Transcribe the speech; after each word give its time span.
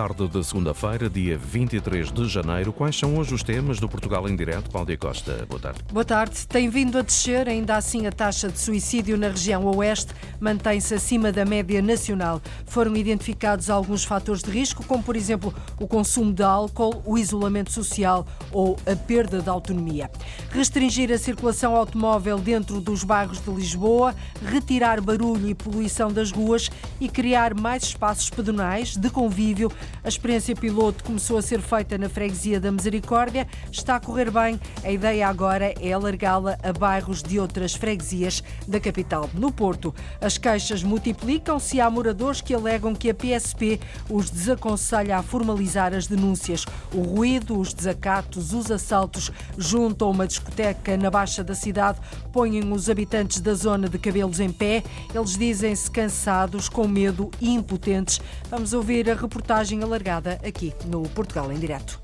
tarde 0.00 0.28
de 0.28 0.42
segunda-feira, 0.42 1.10
dia 1.10 1.36
23 1.36 2.10
de 2.10 2.26
janeiro. 2.26 2.72
Quais 2.72 2.98
são 2.98 3.18
hoje 3.18 3.34
os 3.34 3.42
temas 3.42 3.78
do 3.78 3.86
Portugal 3.86 4.26
em 4.26 4.34
Direto? 4.34 4.70
Cláudia 4.70 4.96
Costa, 4.96 5.44
boa 5.46 5.60
tarde. 5.60 5.80
Boa 5.92 6.04
tarde. 6.06 6.46
Tem 6.46 6.70
vindo 6.70 6.96
a 6.96 7.02
descer, 7.02 7.46
ainda 7.46 7.76
assim, 7.76 8.06
a 8.06 8.10
taxa 8.10 8.48
de 8.48 8.58
suicídio 8.58 9.18
na 9.18 9.28
região 9.28 9.62
oeste 9.66 10.14
mantém-se 10.40 10.94
acima 10.94 11.30
da 11.30 11.44
média 11.44 11.82
nacional. 11.82 12.40
Foram 12.64 12.96
identificados 12.96 13.68
alguns 13.68 14.02
fatores 14.02 14.42
de 14.42 14.50
risco, 14.50 14.82
como, 14.86 15.02
por 15.02 15.16
exemplo, 15.16 15.52
o 15.78 15.86
consumo 15.86 16.32
de 16.32 16.42
álcool, 16.42 17.02
o 17.04 17.18
isolamento 17.18 17.70
social 17.70 18.26
ou 18.50 18.78
a 18.90 18.96
perda 18.96 19.42
de 19.42 19.50
autonomia. 19.50 20.10
Restringir 20.50 21.12
a 21.12 21.18
circulação 21.18 21.76
automóvel 21.76 22.38
dentro 22.38 22.80
dos 22.80 23.04
bairros 23.04 23.38
de 23.38 23.50
Lisboa, 23.50 24.14
retirar 24.46 24.98
barulho 25.02 25.46
e 25.46 25.54
poluição 25.54 26.10
das 26.10 26.32
ruas 26.32 26.70
e 26.98 27.06
criar 27.06 27.52
mais 27.52 27.82
espaços 27.82 28.30
pedonais 28.30 28.96
de 28.96 29.10
convívio. 29.10 29.70
A 30.02 30.08
experiência 30.08 30.56
piloto 30.56 31.04
começou 31.04 31.36
a 31.36 31.42
ser 31.42 31.60
feita 31.60 31.98
na 31.98 32.08
freguesia 32.08 32.58
da 32.58 32.72
Misericórdia, 32.72 33.46
está 33.70 33.96
a 33.96 34.00
correr 34.00 34.30
bem. 34.30 34.58
A 34.82 34.90
ideia 34.90 35.28
agora 35.28 35.74
é 35.80 35.92
alargá-la 35.92 36.58
a 36.62 36.72
bairros 36.72 37.22
de 37.22 37.38
outras 37.38 37.74
freguesias 37.74 38.42
da 38.66 38.80
capital. 38.80 39.28
No 39.34 39.52
Porto, 39.52 39.94
as 40.20 40.38
queixas 40.38 40.82
multiplicam-se 40.82 41.80
há 41.80 41.90
moradores 41.90 42.40
que 42.40 42.54
alegam 42.54 42.94
que 42.94 43.10
a 43.10 43.14
PSP 43.14 43.78
os 44.08 44.30
desaconselha 44.30 45.18
a 45.18 45.22
formalizar 45.22 45.92
as 45.92 46.06
denúncias. 46.06 46.64
O 46.94 47.02
ruído, 47.02 47.58
os 47.58 47.74
desacatos, 47.74 48.54
os 48.54 48.70
assaltos 48.70 49.30
junto 49.58 50.04
a 50.04 50.08
uma 50.08 50.26
discoteca 50.26 50.96
na 50.96 51.10
Baixa 51.10 51.44
da 51.44 51.54
cidade 51.54 52.00
põem 52.32 52.60
os 52.72 52.88
habitantes 52.88 53.40
da 53.40 53.54
zona 53.54 53.88
de 53.88 53.98
cabelos 53.98 54.40
em 54.40 54.50
pé. 54.50 54.82
Eles 55.14 55.36
dizem-se 55.36 55.90
cansados, 55.90 56.68
com 56.68 56.88
medo 56.88 57.30
e 57.40 57.50
impotentes. 57.50 58.20
Vamos 58.48 58.72
ouvir 58.72 59.10
a 59.10 59.14
reportagem 59.14 59.69
alargada 59.82 60.38
aqui 60.46 60.72
no 60.86 61.02
Portugal 61.02 61.52
em 61.52 61.58
Direto. 61.58 62.00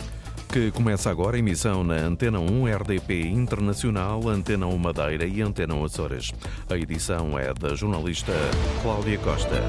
Que 0.49 0.71
começa 0.71 1.11
agora 1.11 1.37
a 1.37 1.39
emissão 1.39 1.83
na 1.83 1.97
Antena 1.97 2.39
1 2.39 2.67
RDP 2.67 3.27
Internacional, 3.29 4.29
Antena 4.29 4.67
1 4.67 4.79
Madeira 4.79 5.27
e 5.27 5.43
Antena 5.43 5.75
1 5.75 5.85
Açores. 5.85 6.33
A 6.71 6.77
edição 6.77 7.39
é 7.39 7.53
da 7.53 7.75
jornalista 7.75 8.33
Cláudia 8.83 9.19
Costa. 9.19 9.61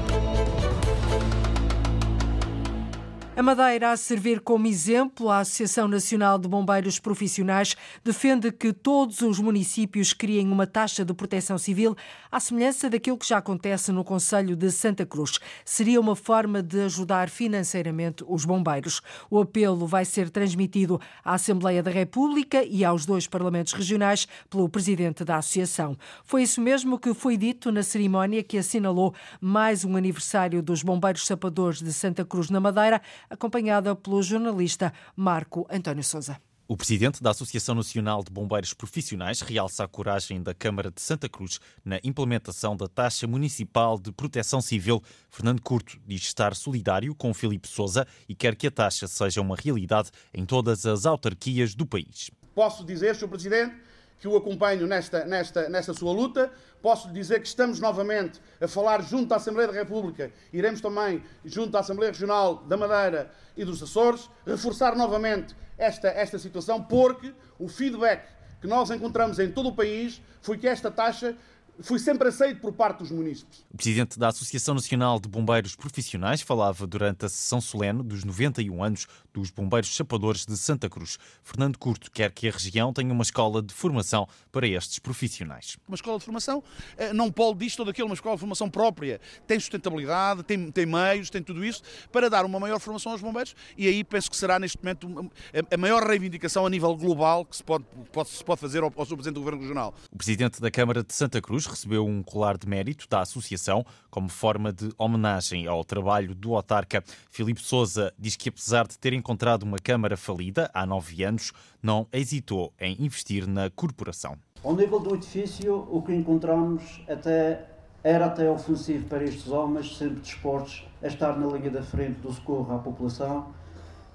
A 3.38 3.42
Madeira, 3.42 3.92
a 3.92 3.96
servir 3.96 4.40
como 4.40 4.66
exemplo, 4.66 5.30
a 5.30 5.38
Associação 5.38 5.86
Nacional 5.86 6.40
de 6.40 6.48
Bombeiros 6.48 6.98
Profissionais 6.98 7.76
defende 8.02 8.50
que 8.50 8.72
todos 8.72 9.20
os 9.20 9.38
municípios 9.38 10.12
criem 10.12 10.50
uma 10.50 10.66
taxa 10.66 11.04
de 11.04 11.14
proteção 11.14 11.56
civil 11.56 11.94
à 12.32 12.40
semelhança 12.40 12.90
daquilo 12.90 13.16
que 13.16 13.28
já 13.28 13.38
acontece 13.38 13.92
no 13.92 14.02
Conselho 14.02 14.56
de 14.56 14.72
Santa 14.72 15.06
Cruz. 15.06 15.38
Seria 15.64 16.00
uma 16.00 16.16
forma 16.16 16.60
de 16.60 16.80
ajudar 16.80 17.30
financeiramente 17.30 18.24
os 18.26 18.44
bombeiros. 18.44 19.00
O 19.30 19.38
apelo 19.40 19.86
vai 19.86 20.04
ser 20.04 20.30
transmitido 20.30 21.00
à 21.24 21.34
Assembleia 21.34 21.80
da 21.80 21.92
República 21.92 22.64
e 22.64 22.84
aos 22.84 23.06
dois 23.06 23.28
parlamentos 23.28 23.72
regionais 23.72 24.26
pelo 24.50 24.68
presidente 24.68 25.24
da 25.24 25.36
Associação. 25.36 25.96
Foi 26.24 26.42
isso 26.42 26.60
mesmo 26.60 26.98
que 26.98 27.14
foi 27.14 27.36
dito 27.36 27.70
na 27.70 27.84
cerimónia 27.84 28.42
que 28.42 28.58
assinalou 28.58 29.14
mais 29.40 29.84
um 29.84 29.96
aniversário 29.96 30.60
dos 30.60 30.82
Bombeiros 30.82 31.24
Sapadores 31.24 31.80
de 31.80 31.92
Santa 31.92 32.24
Cruz 32.24 32.50
na 32.50 32.58
Madeira 32.58 33.00
acompanhada 33.30 33.94
pelo 33.94 34.22
jornalista 34.22 34.92
Marco 35.16 35.66
António 35.70 36.04
Souza. 36.04 36.40
O 36.70 36.76
presidente 36.76 37.22
da 37.22 37.30
Associação 37.30 37.74
Nacional 37.74 38.22
de 38.22 38.30
Bombeiros 38.30 38.74
Profissionais 38.74 39.40
realça 39.40 39.84
a 39.84 39.88
coragem 39.88 40.42
da 40.42 40.52
Câmara 40.52 40.90
de 40.90 41.00
Santa 41.00 41.26
Cruz 41.26 41.58
na 41.82 41.98
implementação 42.04 42.76
da 42.76 42.86
taxa 42.86 43.26
municipal 43.26 43.98
de 43.98 44.12
proteção 44.12 44.60
civil. 44.60 45.02
Fernando 45.30 45.62
Curto 45.62 45.98
diz 46.06 46.20
estar 46.20 46.54
solidário 46.54 47.14
com 47.14 47.32
Filipe 47.32 47.66
Souza 47.66 48.06
e 48.28 48.34
quer 48.34 48.54
que 48.54 48.66
a 48.66 48.70
taxa 48.70 49.06
seja 49.06 49.40
uma 49.40 49.56
realidade 49.56 50.10
em 50.34 50.44
todas 50.44 50.84
as 50.84 51.06
autarquias 51.06 51.74
do 51.74 51.86
país. 51.86 52.30
Posso 52.54 52.84
dizer, 52.84 53.16
Sr. 53.16 53.28
Presidente, 53.28 53.74
que 54.18 54.26
o 54.26 54.36
acompanho 54.36 54.86
nesta, 54.86 55.24
nesta, 55.24 55.68
nesta 55.68 55.94
sua 55.94 56.12
luta. 56.12 56.50
Posso 56.82 57.12
dizer 57.12 57.40
que 57.40 57.46
estamos 57.46 57.80
novamente 57.80 58.40
a 58.60 58.68
falar 58.68 59.02
junto 59.02 59.32
à 59.32 59.36
Assembleia 59.36 59.68
da 59.68 59.74
República, 59.74 60.32
iremos 60.52 60.80
também 60.80 61.22
junto 61.44 61.76
à 61.76 61.80
Assembleia 61.80 62.12
Regional 62.12 62.56
da 62.56 62.76
Madeira 62.76 63.30
e 63.56 63.64
dos 63.64 63.82
Açores, 63.82 64.30
reforçar 64.46 64.94
novamente 64.94 65.56
esta, 65.76 66.08
esta 66.08 66.38
situação, 66.38 66.82
porque 66.82 67.32
o 67.58 67.68
feedback 67.68 68.26
que 68.60 68.66
nós 68.66 68.90
encontramos 68.90 69.38
em 69.38 69.50
todo 69.50 69.68
o 69.68 69.74
país 69.74 70.20
foi 70.40 70.58
que 70.58 70.66
esta 70.66 70.90
taxa 70.90 71.36
foi 71.80 71.98
sempre 71.98 72.28
aceito 72.28 72.60
por 72.60 72.72
parte 72.72 72.98
dos 72.98 73.10
municípios. 73.10 73.64
O 73.72 73.76
presidente 73.76 74.18
da 74.18 74.28
Associação 74.28 74.74
Nacional 74.74 75.20
de 75.20 75.28
Bombeiros 75.28 75.76
Profissionais 75.76 76.40
falava 76.40 76.86
durante 76.86 77.24
a 77.24 77.28
sessão 77.28 77.60
solene 77.60 78.02
dos 78.02 78.24
91 78.24 78.82
anos 78.82 79.06
dos 79.32 79.50
Bombeiros 79.50 79.88
Chapadores 79.90 80.44
de 80.44 80.56
Santa 80.56 80.88
Cruz. 80.88 81.18
Fernando 81.42 81.78
Curto 81.78 82.10
quer 82.10 82.32
que 82.32 82.48
a 82.48 82.50
região 82.50 82.92
tenha 82.92 83.12
uma 83.12 83.22
escola 83.22 83.62
de 83.62 83.72
formação 83.72 84.26
para 84.50 84.66
estes 84.66 84.98
profissionais. 84.98 85.76
Uma 85.86 85.94
escola 85.94 86.18
de 86.18 86.24
formação 86.24 86.62
eh, 86.96 87.12
não 87.12 87.30
pode 87.30 87.58
disto 87.58 87.80
ou 87.80 87.86
daquilo, 87.86 88.08
uma 88.08 88.14
escola 88.14 88.34
de 88.34 88.40
formação 88.40 88.68
própria. 88.68 89.20
Tem 89.46 89.58
sustentabilidade, 89.60 90.42
tem, 90.42 90.70
tem 90.70 90.86
meios, 90.86 91.30
tem 91.30 91.42
tudo 91.42 91.64
isso 91.64 91.82
para 92.10 92.28
dar 92.28 92.44
uma 92.44 92.58
maior 92.58 92.80
formação 92.80 93.12
aos 93.12 93.20
bombeiros 93.20 93.54
e 93.76 93.86
aí 93.86 94.02
penso 94.02 94.30
que 94.30 94.36
será 94.36 94.58
neste 94.58 94.78
momento 94.78 95.30
a 95.70 95.76
maior 95.76 96.02
reivindicação 96.02 96.66
a 96.66 96.70
nível 96.70 96.96
global 96.96 97.44
que 97.44 97.56
se 97.56 97.62
pode, 97.62 97.84
pode, 98.12 98.28
se 98.30 98.44
pode 98.44 98.60
fazer 98.60 98.82
ao, 98.82 98.86
ao 98.86 99.06
Presidente 99.06 99.34
do 99.34 99.40
Governo 99.40 99.60
Regional. 99.60 99.94
O 100.10 100.16
Presidente 100.16 100.60
da 100.60 100.70
Câmara 100.70 101.04
de 101.04 101.12
Santa 101.14 101.40
Cruz 101.40 101.67
recebeu 101.68 102.06
um 102.06 102.22
colar 102.22 102.56
de 102.56 102.68
mérito 102.68 103.06
da 103.08 103.20
Associação 103.20 103.84
como 104.10 104.28
forma 104.28 104.72
de 104.72 104.90
homenagem 104.98 105.66
ao 105.66 105.84
trabalho 105.84 106.34
do 106.34 106.54
autarca. 106.54 107.04
Filipe 107.30 107.62
Souza 107.62 108.12
diz 108.18 108.36
que, 108.36 108.48
apesar 108.48 108.86
de 108.86 108.98
ter 108.98 109.12
encontrado 109.12 109.62
uma 109.62 109.78
Câmara 109.78 110.16
falida 110.16 110.70
há 110.74 110.84
nove 110.84 111.22
anos, 111.22 111.52
não 111.82 112.06
hesitou 112.12 112.72
em 112.80 112.96
investir 113.00 113.46
na 113.46 113.70
corporação. 113.70 114.36
Ao 114.64 114.74
nível 114.74 114.98
do 114.98 115.14
edifício, 115.14 115.86
o 115.90 116.02
que 116.02 116.12
encontramos 116.12 117.00
até 117.08 117.68
era 118.02 118.26
até 118.26 118.50
ofensivo 118.50 119.06
para 119.06 119.24
estes 119.24 119.48
homens, 119.48 119.96
sempre 119.96 120.20
dispostos 120.20 120.84
a 121.02 121.06
estar 121.06 121.38
na 121.38 121.46
linha 121.46 121.70
da 121.70 121.82
frente 121.82 122.20
do 122.20 122.32
socorro 122.32 122.74
à 122.74 122.78
população 122.78 123.52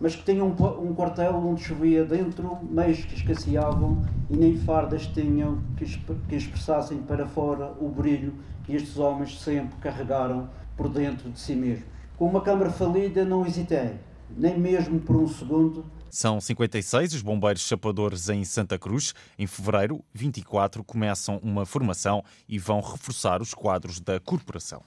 mas 0.03 0.17
que 0.17 0.23
tinham 0.25 0.47
um, 0.47 0.89
um 0.89 0.93
quartel 0.93 1.33
onde 1.33 1.63
chovia 1.63 2.03
dentro, 2.03 2.59
meios 2.69 3.05
que 3.05 3.15
escasseavam 3.15 4.05
e 4.29 4.35
nem 4.35 4.57
fardas 4.57 5.07
tinham 5.07 5.63
que, 5.77 5.85
que 6.27 6.35
expressassem 6.35 6.97
para 6.97 7.25
fora 7.25 7.71
o 7.79 7.87
brilho 7.87 8.33
que 8.65 8.75
estes 8.75 8.97
homens 8.97 9.39
sempre 9.39 9.77
carregaram 9.79 10.49
por 10.75 10.89
dentro 10.89 11.31
de 11.31 11.39
si 11.39 11.55
mesmos. 11.55 11.85
Com 12.17 12.27
uma 12.27 12.41
câmara 12.41 12.69
falida 12.69 13.23
não 13.23 13.45
hesitei, 13.45 13.93
nem 14.35 14.59
mesmo 14.59 14.99
por 14.99 15.15
um 15.15 15.27
segundo, 15.29 15.85
são 16.09 16.39
56 16.39 17.15
os 17.15 17.21
bombeiros 17.23 17.63
chapadores 17.63 18.29
em 18.29 18.43
Santa 18.43 18.77
Cruz. 18.77 19.15
Em 19.39 19.47
fevereiro, 19.47 20.05
24 20.13 20.83
começam 20.83 21.39
uma 21.41 21.65
formação 21.65 22.23
e 22.47 22.59
vão 22.59 22.81
reforçar 22.81 23.41
os 23.41 23.51
quadros 23.51 23.99
da 23.99 24.19
corporação. 24.19 24.83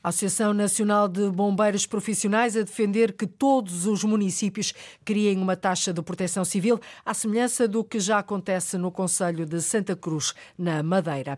A 0.00 0.10
Associação 0.10 0.54
Nacional 0.54 1.08
de 1.08 1.28
Bombeiros 1.28 1.84
Profissionais 1.84 2.56
a 2.56 2.62
defender 2.62 3.14
que 3.14 3.26
todos 3.26 3.84
os 3.84 4.04
municípios 4.04 4.72
criem 5.04 5.38
uma 5.38 5.56
taxa 5.56 5.92
de 5.92 6.00
proteção 6.00 6.44
civil, 6.44 6.78
à 7.04 7.12
semelhança 7.12 7.66
do 7.66 7.82
que 7.82 7.98
já 7.98 8.20
acontece 8.20 8.78
no 8.78 8.92
Conselho 8.92 9.44
de 9.44 9.60
Santa 9.60 9.96
Cruz, 9.96 10.34
na 10.56 10.84
Madeira. 10.84 11.36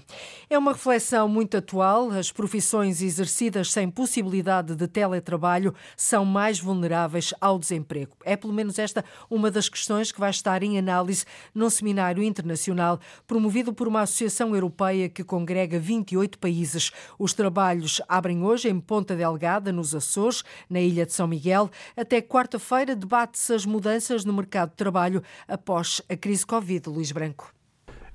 É 0.51 0.59
uma 0.59 0.73
reflexão 0.73 1.27
muito 1.27 1.57
atual. 1.57 2.11
As 2.11 2.31
profissões 2.31 3.01
exercidas 3.01 3.73
sem 3.73 3.89
possibilidade 3.89 4.77
de 4.77 4.87
teletrabalho 4.87 5.75
são 5.97 6.27
mais 6.27 6.61
vulneráveis 6.61 7.33
ao 7.41 7.59
desemprego. 7.59 8.15
É 8.23 8.37
pelo 8.37 8.53
menos 8.53 8.79
esta 8.79 9.03
uma 9.31 9.51
das 9.51 9.71
questões 9.71 10.13
que 10.13 10.21
vai 10.21 10.31
estar 10.31 10.63
em 10.63 10.79
análise 10.79 11.25
num 11.55 11.71
seminário 11.71 12.23
internacional 12.23 13.01
promovido 13.27 13.73
por 13.73 13.89
uma 13.89 14.03
associação 14.03 14.55
europeia 14.55 15.09
que 15.09 15.25
congrega 15.25 15.79
28 15.79 16.39
países. 16.39 16.93
Os 17.19 17.33
trabalhos 17.33 18.03
abrem 18.07 18.43
hoje 18.43 18.50
em 18.59 18.81
Ponta 18.81 19.15
Delgada, 19.15 19.73
nos 19.73 19.95
Açores, 19.95 20.43
na 20.69 20.81
Ilha 20.81 21.07
de 21.07 21.13
São 21.13 21.27
Miguel. 21.27 21.71
Até 21.97 22.21
quarta-feira 22.21 22.97
debate-se 22.97 23.55
as 23.55 23.65
mudanças 23.65 24.25
no 24.25 24.33
mercado 24.33 24.71
de 24.71 24.77
trabalho 24.77 25.23
após 25.47 26.03
a 26.09 26.17
crise 26.17 26.45
Covid. 26.45 26.89
Luís 26.89 27.13
Branco. 27.13 27.55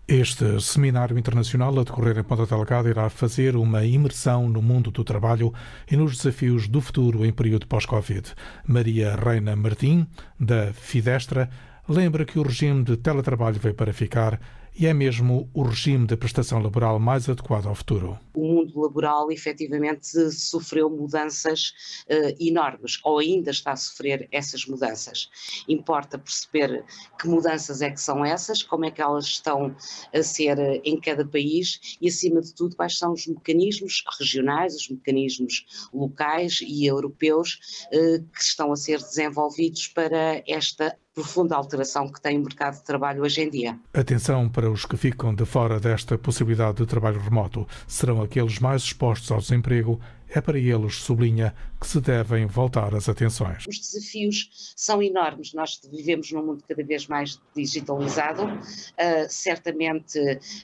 Este 0.07 0.61
seminário 0.61 1.17
internacional 1.17 1.79
a 1.79 1.83
decorrer 1.83 2.19
em 2.19 2.23
Ponta 2.23 2.45
Delgada 2.45 2.87
irá 2.87 3.09
fazer 3.09 3.55
uma 3.55 3.83
imersão 3.83 4.47
no 4.47 4.61
mundo 4.61 4.91
do 4.91 5.03
trabalho 5.03 5.51
e 5.89 5.97
nos 5.97 6.17
desafios 6.17 6.67
do 6.67 6.79
futuro 6.79 7.25
em 7.25 7.33
período 7.33 7.65
pós-Covid. 7.65 8.33
Maria 8.67 9.15
Reina 9.15 9.55
Martim, 9.55 10.05
da 10.39 10.71
Fidestra, 10.73 11.49
lembra 11.89 12.23
que 12.23 12.37
o 12.37 12.43
regime 12.43 12.83
de 12.83 12.97
teletrabalho 12.97 13.59
veio 13.59 13.73
para 13.73 13.91
ficar 13.91 14.39
e 14.77 14.85
é 14.85 14.93
mesmo 14.93 15.49
o 15.53 15.63
regime 15.63 16.05
de 16.05 16.17
prestação 16.17 16.59
laboral 16.59 16.99
mais 16.99 17.29
adequado 17.29 17.67
ao 17.67 17.75
futuro. 17.75 18.19
O 18.33 18.45
mundo 18.45 18.81
laboral 18.81 19.31
efetivamente 19.31 20.07
sofreu 20.31 20.89
mudanças 20.89 21.73
uh, 22.09 22.35
enormes, 22.39 22.99
ou 23.03 23.19
ainda 23.19 23.51
está 23.51 23.71
a 23.71 23.75
sofrer 23.77 24.27
essas 24.31 24.65
mudanças. 24.65 25.29
Importa 25.67 26.17
perceber 26.17 26.83
que 27.17 27.27
mudanças 27.27 27.81
é 27.81 27.89
que 27.89 28.01
são 28.01 28.25
essas, 28.25 28.61
como 28.61 28.85
é 28.85 28.91
que 28.91 29.01
elas 29.01 29.25
estão 29.25 29.75
a 30.13 30.21
ser 30.21 30.57
uh, 30.57 30.81
em 30.83 30.99
cada 30.99 31.25
país 31.25 31.97
e, 32.01 32.09
acima 32.09 32.41
de 32.41 32.53
tudo, 32.53 32.75
quais 32.75 32.97
são 32.97 33.13
os 33.13 33.25
mecanismos 33.27 34.03
regionais, 34.19 34.75
os 34.75 34.89
mecanismos 34.89 35.89
locais 35.93 36.59
e 36.61 36.85
europeus 36.85 37.85
uh, 37.93 38.21
que 38.35 38.41
estão 38.41 38.73
a 38.73 38.75
ser 38.75 38.97
desenvolvidos 38.97 39.87
para 39.87 40.43
esta 40.45 40.97
profunda 41.15 41.55
alteração 41.55 42.11
que 42.11 42.19
tem 42.19 42.37
o 42.37 42.43
mercado 42.43 42.75
de 42.75 42.83
trabalho 42.83 43.23
hoje 43.23 43.41
em 43.41 43.49
dia. 43.49 43.79
Atenção 43.93 44.49
para 44.49 44.69
os 44.69 44.85
que 44.85 44.97
ficam 44.97 45.33
de 45.33 45.45
fora 45.45 45.79
desta 45.79 46.17
possibilidade 46.17 46.79
de 46.79 46.85
trabalho 46.85 47.21
remoto. 47.21 47.65
Serão 47.87 48.21
aqueles 48.21 48.59
mais 48.59 48.83
expostos 48.83 49.31
ao 49.31 49.39
desemprego 49.39 49.97
é 50.35 50.41
para 50.41 50.59
eles, 50.59 50.95
sublinha, 50.95 51.55
que 51.79 51.87
se 51.87 52.01
devem 52.01 52.45
voltar 52.45 52.93
as 52.93 53.07
atenções. 53.07 53.65
Os 53.67 53.79
desafios 53.79 54.73
são 54.75 55.01
enormes. 55.01 55.53
Nós 55.53 55.79
vivemos 55.89 56.31
num 56.31 56.45
mundo 56.45 56.63
cada 56.67 56.83
vez 56.83 57.07
mais 57.07 57.39
digitalizado. 57.55 58.43
Uh, 58.43 59.27
certamente 59.29 60.19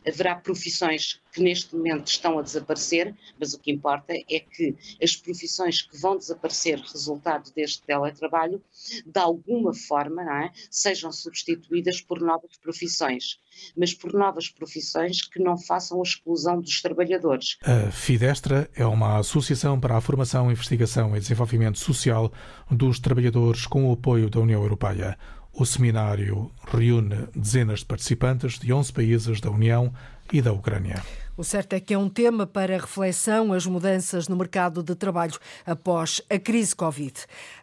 haverá 0.06 0.36
profissões 0.36 1.22
que 1.32 1.42
neste 1.42 1.74
momento 1.76 2.08
estão 2.08 2.38
a 2.38 2.42
desaparecer, 2.42 3.16
mas 3.40 3.54
o 3.54 3.60
que 3.60 3.72
importa 3.72 4.14
é 4.14 4.40
que 4.40 4.76
as 5.02 5.16
profissões 5.16 5.82
que 5.82 5.98
vão 5.98 6.18
desaparecer 6.18 6.78
resultado 6.80 7.52
deste 7.56 7.84
teletrabalho, 7.84 8.62
de 9.06 9.20
alguma 9.20 9.74
forma, 9.74 10.22
é, 10.44 10.52
sejam 10.70 11.12
substituídas 11.12 12.02
por 12.02 12.20
novas 12.20 12.58
profissões 12.58 13.40
mas 13.76 13.94
por 13.94 14.14
novas 14.14 14.50
profissões 14.50 15.22
que 15.22 15.40
não 15.40 15.58
façam 15.58 16.00
a 16.00 16.04
exclusão 16.04 16.60
dos 16.60 16.82
trabalhadores. 16.82 17.58
A 17.64 17.92
Fidestra 17.92 18.70
é 18.76 18.86
uma 18.86 19.18
associação 19.18 19.80
para 19.80 19.98
a 19.98 20.02
formação, 20.02 20.52
investigação 20.52 21.16
e 21.16 21.20
desenvolvimento 21.20 21.80
social 21.80 22.32
dos 22.70 23.00
trabalhadores 23.00 23.66
com 23.66 23.90
o 23.90 23.94
apoio 23.94 24.30
da 24.30 24.40
União 24.40 24.62
Europeia. 24.62 25.18
O 25.54 25.66
seminário 25.66 26.50
reúne 26.66 27.28
dezenas 27.36 27.80
de 27.80 27.86
participantes 27.86 28.58
de 28.58 28.72
11 28.72 28.94
países 28.94 29.42
da 29.42 29.52
União 29.52 29.94
e 30.32 30.42
da 30.42 30.54
Ucrânia. 30.54 31.04
O 31.42 31.44
certo 31.44 31.74
é 31.74 31.80
que 31.80 31.92
é 31.92 31.98
um 31.98 32.08
tema 32.08 32.46
para 32.46 32.78
reflexão 32.78 33.52
as 33.52 33.66
mudanças 33.66 34.28
no 34.28 34.36
mercado 34.36 34.84
de 34.84 34.94
trabalho 34.94 35.34
após 35.66 36.22
a 36.30 36.38
crise 36.38 36.76
Covid. 36.76 37.16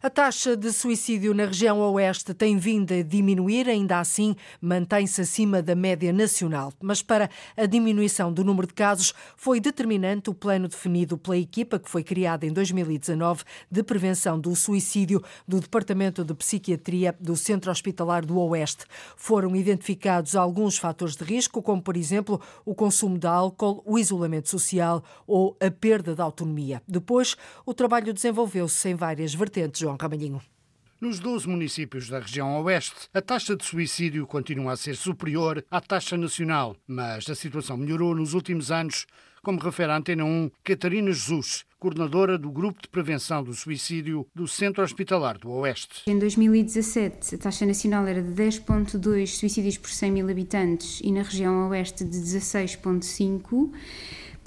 A 0.03 0.11
taxa 0.11 0.57
de 0.57 0.73
suicídio 0.73 1.33
na 1.33 1.45
região 1.45 1.79
oeste 1.79 2.35
tem 2.35 2.57
vindo 2.57 2.93
a 2.93 3.03
diminuir, 3.03 3.69
ainda 3.69 4.01
assim 4.01 4.35
mantém-se 4.61 5.21
acima 5.21 5.63
da 5.63 5.77
média 5.77 6.13
nacional. 6.13 6.73
Mas 6.83 7.03
para 7.03 7.31
a 7.57 7.67
diminuição 7.67 8.33
do 8.33 8.43
número 8.43 8.67
de 8.67 8.75
casos 8.75 9.15
foi 9.37 9.61
determinante 9.61 10.29
o 10.29 10.35
plano 10.35 10.67
definido 10.67 11.17
pela 11.17 11.37
equipa 11.37 11.79
que 11.79 11.89
foi 11.89 12.03
criada 12.03 12.45
em 12.45 12.53
2019 12.53 13.45
de 13.71 13.85
prevenção 13.85 14.41
do 14.41 14.57
suicídio 14.57 15.23
do 15.47 15.61
Departamento 15.61 16.25
de 16.25 16.35
Psiquiatria 16.35 17.15
do 17.21 17.37
Centro 17.37 17.71
Hospitalar 17.71 18.27
do 18.27 18.41
Oeste. 18.41 18.87
Foram 19.17 19.55
identificados 19.55 20.35
alguns 20.35 20.77
fatores 20.77 21.15
de 21.15 21.23
risco, 21.23 21.63
como 21.63 21.81
por 21.81 21.97
exemplo 21.97 22.41
o 22.67 22.75
consumo 22.75 23.17
de 23.17 23.29
álcool 23.29 23.68
o 23.85 23.99
isolamento 23.99 24.49
social 24.49 25.03
ou 25.27 25.57
a 25.61 25.71
perda 25.71 26.15
da 26.15 26.25
autonomia. 26.25 26.83
Depois, 26.87 27.37
o 27.65 27.75
trabalho 27.75 28.13
desenvolveu-se 28.13 28.89
em 28.89 28.95
várias 28.95 29.35
vertentes, 29.35 29.81
João 29.81 29.97
Ramalhinho. 30.01 30.41
Nos 31.01 31.21
12 31.21 31.49
municípios 31.49 32.09
da 32.09 32.19
região 32.19 32.61
oeste, 32.65 33.09
a 33.15 33.23
taxa 33.23 33.55
de 33.55 33.65
suicídio 33.65 34.27
continua 34.27 34.73
a 34.73 34.77
ser 34.77 34.97
superior 34.97 35.65
à 35.71 35.81
taxa 35.81 36.17
nacional, 36.17 36.75
mas 36.89 37.31
a 37.31 37.37
situação 37.37 37.77
melhorou 37.77 38.17
nos 38.17 38.35
últimos 38.35 38.73
anos, 38.73 39.07
como 39.49 39.61
refere 39.61 39.91
a 39.91 39.97
Antena 39.97 40.27
1 40.27 40.51
Catarina 40.63 41.11
Jesus, 41.11 41.65
coordenadora 41.79 42.37
do 42.37 42.51
Grupo 42.51 42.83
de 42.83 42.89
Prevenção 42.89 43.43
do 43.43 43.55
Suicídio 43.55 44.27
do 44.35 44.47
Centro 44.47 44.85
Hospitalar 44.85 45.39
do 45.39 45.49
Oeste. 45.51 46.03
Em 46.07 46.19
2017, 46.19 47.37
a 47.37 47.39
taxa 47.39 47.65
nacional 47.65 48.07
era 48.07 48.23
de 48.23 48.29
10,2 48.29 49.27
suicídios 49.27 49.79
por 49.79 49.89
100 49.89 50.13
mil 50.13 50.29
habitantes 50.29 51.01
e 51.03 51.11
na 51.11 51.23
região 51.23 51.71
Oeste 51.71 52.05
de 52.05 52.19
16,5 52.19 53.71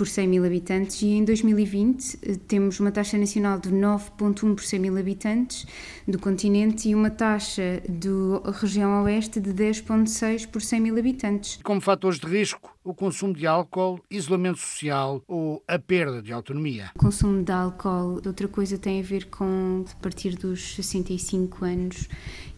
por 0.01 0.07
100 0.07 0.27
mil 0.27 0.44
habitantes 0.44 1.00
e 1.03 1.09
em 1.09 1.24
2020 1.24 2.18
eh, 2.24 2.36
temos 2.48 2.80
uma 2.80 2.92
taxa 2.92 3.19
nacional 3.19 3.59
de 3.59 3.69
9,1 3.69 4.56
por 4.56 4.63
100 4.63 4.80
mil 4.80 4.98
habitantes 4.98 5.68
do 6.07 6.18
continente 6.18 6.89
e 6.89 6.95
uma 6.95 7.12
taxa 7.12 7.83
da 7.88 8.51
região 8.51 9.03
oeste 9.03 9.39
de 9.39 9.53
10,6 9.53 10.48
por 10.48 10.59
100 10.59 10.80
mil 10.81 10.98
habitantes. 10.98 11.59
Como 11.63 11.80
fatores 11.80 12.18
de 12.18 12.25
risco, 12.25 12.75
o 12.83 12.95
consumo 12.95 13.36
de 13.36 13.45
álcool, 13.45 14.00
isolamento 14.09 14.57
social 14.57 15.21
ou 15.27 15.63
a 15.68 15.77
perda 15.77 16.19
de 16.19 16.33
autonomia. 16.33 16.89
O 16.95 17.00
consumo 17.00 17.44
de 17.44 17.51
álcool, 17.51 18.19
outra 18.25 18.48
coisa 18.48 18.80
tem 18.80 19.01
a 19.01 19.03
ver 19.03 19.25
com 19.25 19.86
a 19.88 19.95
partir 20.01 20.36
dos 20.36 20.74
65 20.77 21.63
anos 21.63 22.09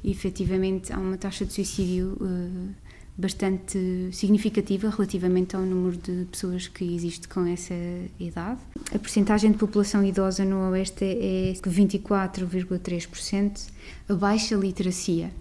efetivamente 0.04 0.92
há 0.92 0.98
uma 0.98 1.18
taxa 1.18 1.46
de 1.46 1.54
suicídio 1.54 2.18
uh, 2.20 2.74
bastante 3.18 4.10
significativa 4.12 4.90
relativamente 4.90 5.56
ao 5.56 5.62
número 5.62 5.98
de 5.98 6.26
pessoas 6.26 6.68
que 6.68 6.96
existe 6.96 7.28
com 7.28 7.46
essa 7.46 7.76
idade. 8.20 8.60
A 8.94 9.00
percentagem 9.00 9.52
de 9.52 9.58
população 9.58 10.04
idosa 10.04 10.44
no 10.44 10.72
Oeste 10.72 11.06
é 11.06 11.54
24,3%. 11.54 13.70
A 14.10 14.14
baixa 14.16 14.56
literacia, 14.56 15.32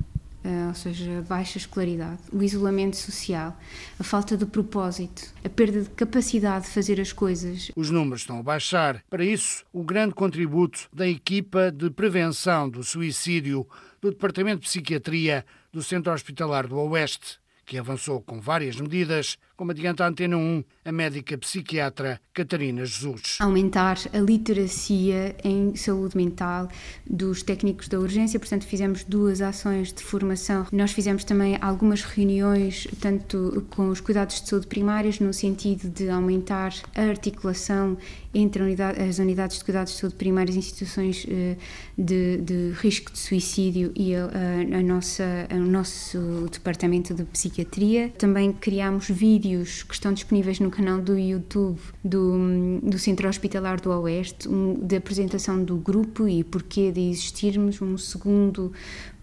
eh, 0.45 0.67
ou 0.69 0.75
seja, 0.75 1.19
a 1.19 1.23
baixa 1.23 1.57
escolaridade, 1.57 2.21
o 2.31 2.43
isolamento 2.43 2.97
social, 2.97 3.59
a 3.99 4.05
falta 4.05 4.37
de 4.37 4.45
propósito, 4.45 5.23
a 5.43 5.49
perda 5.49 5.83
de 5.83 5.91
capacidade 5.91 6.67
de 6.67 6.73
fazer 6.73 7.01
as 7.01 7.13
coisas. 7.13 7.71
Os 7.75 7.91
números 7.91 8.21
estão 8.21 8.39
a 8.39 8.43
baixar. 8.43 9.03
Para 9.09 9.25
isso, 9.25 9.65
o 9.73 9.83
grande 9.83 10.15
contributo 10.15 10.89
da 10.93 11.09
equipa 11.09 11.73
de 11.73 11.89
prevenção 11.91 12.69
do 12.69 12.85
suicídio 12.85 13.67
do 14.01 14.11
Departamento 14.11 14.63
de 14.63 14.69
Psiquiatria 14.69 15.47
do 15.73 15.83
Centro 15.83 16.13
Hospitalar 16.13 16.67
do 16.67 16.77
Oeste 16.77 17.41
que 17.64 17.79
avançou 17.79 18.20
com 18.20 18.41
várias 18.41 18.81
medidas, 18.81 19.38
como 19.62 19.70
adianta 19.70 20.05
a 20.05 20.09
Antena 20.09 20.37
1, 20.37 20.64
a 20.87 20.91
médica 20.91 21.38
psiquiatra 21.38 22.20
Catarina 22.35 22.85
Jesus. 22.85 23.38
Aumentar 23.38 23.97
a 24.12 24.19
literacia 24.19 25.37
em 25.44 25.76
saúde 25.76 26.17
mental 26.17 26.67
dos 27.09 27.44
técnicos 27.44 27.87
da 27.87 28.00
urgência, 28.00 28.41
portanto, 28.41 28.67
fizemos 28.67 29.05
duas 29.05 29.41
ações 29.41 29.93
de 29.93 30.03
formação. 30.03 30.67
Nós 30.73 30.91
fizemos 30.91 31.23
também 31.23 31.56
algumas 31.61 32.03
reuniões, 32.03 32.88
tanto 33.00 33.64
com 33.70 33.88
os 33.88 34.00
cuidados 34.00 34.43
de 34.43 34.49
saúde 34.49 34.67
primários, 34.67 35.20
no 35.20 35.32
sentido 35.32 35.88
de 35.88 36.08
aumentar 36.08 36.75
a 36.97 37.03
articulação 37.03 37.97
entre 38.35 38.62
as 39.08 39.19
unidades 39.19 39.58
de 39.58 39.65
cuidados 39.65 39.93
de 39.93 40.00
saúde 40.00 40.17
primários 40.17 40.56
em 40.56 40.62
situações 40.62 41.26
eh, 41.29 41.56
de, 41.99 42.38
de 42.38 42.73
risco 42.81 43.12
de 43.12 43.19
suicídio 43.19 43.93
e 43.94 44.15
a, 44.15 44.25
a, 44.25 44.79
a 44.79 44.82
nossa, 44.82 45.47
o 45.53 45.58
nosso 45.58 46.49
departamento 46.50 47.12
de 47.12 47.25
psiquiatria. 47.25 48.08
Também 48.17 48.50
criámos 48.55 49.06
vídeos 49.08 49.52
que 49.61 49.95
estão 49.95 50.13
disponíveis 50.13 50.59
no 50.61 50.71
canal 50.71 51.01
do 51.01 51.19
YouTube 51.19 51.79
do, 52.05 52.81
do 52.82 52.99
Centro 52.99 53.29
Hospitalar 53.29 53.81
do 53.81 53.91
Oeste, 53.91 54.49
um, 54.49 54.75
de 54.75 54.97
apresentação 54.97 55.63
do 55.63 55.77
grupo 55.77 56.29
e 56.29 56.43
porquê 56.44 56.91
de 56.91 57.01
existirmos, 57.01 57.81
um 57.81 57.97
segundo 57.99 58.73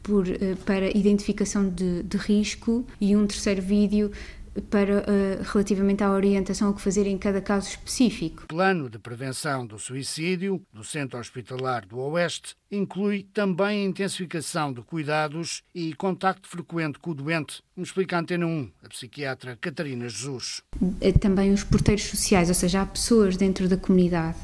por, 0.01 0.27
eh, 0.27 0.55
para 0.65 0.95
identificação 0.98 1.69
de, 1.69 2.03
de 2.03 2.17
risco 2.17 2.86
e 3.00 3.15
um 3.15 3.27
terceiro 3.27 3.62
vídeo 3.62 4.12
para 4.61 4.99
uh, 4.99 5.43
relativamente 5.43 6.03
à 6.03 6.11
orientação 6.11 6.73
que 6.73 6.81
fazer 6.81 7.07
em 7.07 7.17
cada 7.17 7.41
caso 7.41 7.69
específico. 7.69 8.43
O 8.43 8.47
plano 8.47 8.89
de 8.89 8.99
prevenção 8.99 9.65
do 9.65 9.77
suicídio 9.77 10.61
do 10.73 10.83
Centro 10.83 11.19
Hospitalar 11.19 11.85
do 11.85 11.97
Oeste 11.99 12.55
inclui 12.71 13.27
também 13.33 13.85
a 13.85 13.89
intensificação 13.89 14.71
de 14.73 14.81
cuidados 14.81 15.63
e 15.73 15.93
contacto 15.93 16.47
frequente 16.47 16.99
com 16.99 17.11
o 17.11 17.15
doente, 17.15 17.61
como 17.73 17.85
explica 17.85 18.15
a 18.15 18.19
Antena 18.19 18.45
1, 18.45 18.69
a 18.83 18.89
psiquiatra 18.89 19.57
Catarina 19.59 20.07
Jesus. 20.07 20.61
Eh, 21.01 21.11
também 21.11 21.51
os 21.51 21.63
porteiros 21.63 22.03
sociais, 22.03 22.49
ou 22.49 22.55
seja, 22.55 22.81
há 22.81 22.85
pessoas 22.85 23.37
dentro 23.37 23.67
da 23.67 23.77
comunidade 23.77 24.37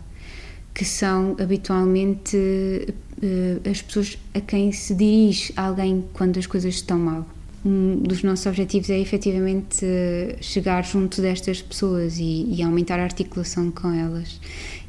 que 0.74 0.84
são 0.84 1.38
habitualmente 1.39 2.36
uh, 2.36 3.69
as 3.69 3.81
pessoas 3.81 4.17
a 4.34 4.41
quem 4.41 4.74
se 4.74 4.93
dirige 4.93 5.53
alguém 5.55 6.05
quando 6.12 6.38
as 6.38 6.45
coisas 6.45 6.75
estão 6.75 7.00
mal 7.00 7.25
um 7.65 7.98
dos 7.98 8.22
nossos 8.22 8.45
objetivos 8.45 8.89
é 8.91 9.00
efetivamente 9.00 9.86
chegar 10.39 10.86
junto 10.86 11.22
destas 11.22 11.62
pessoas 11.62 12.19
e, 12.19 12.45
e 12.53 12.62
aumentar 12.62 13.00
a 13.00 13.03
articulação 13.03 13.72
com 13.72 13.91
elas 13.91 14.39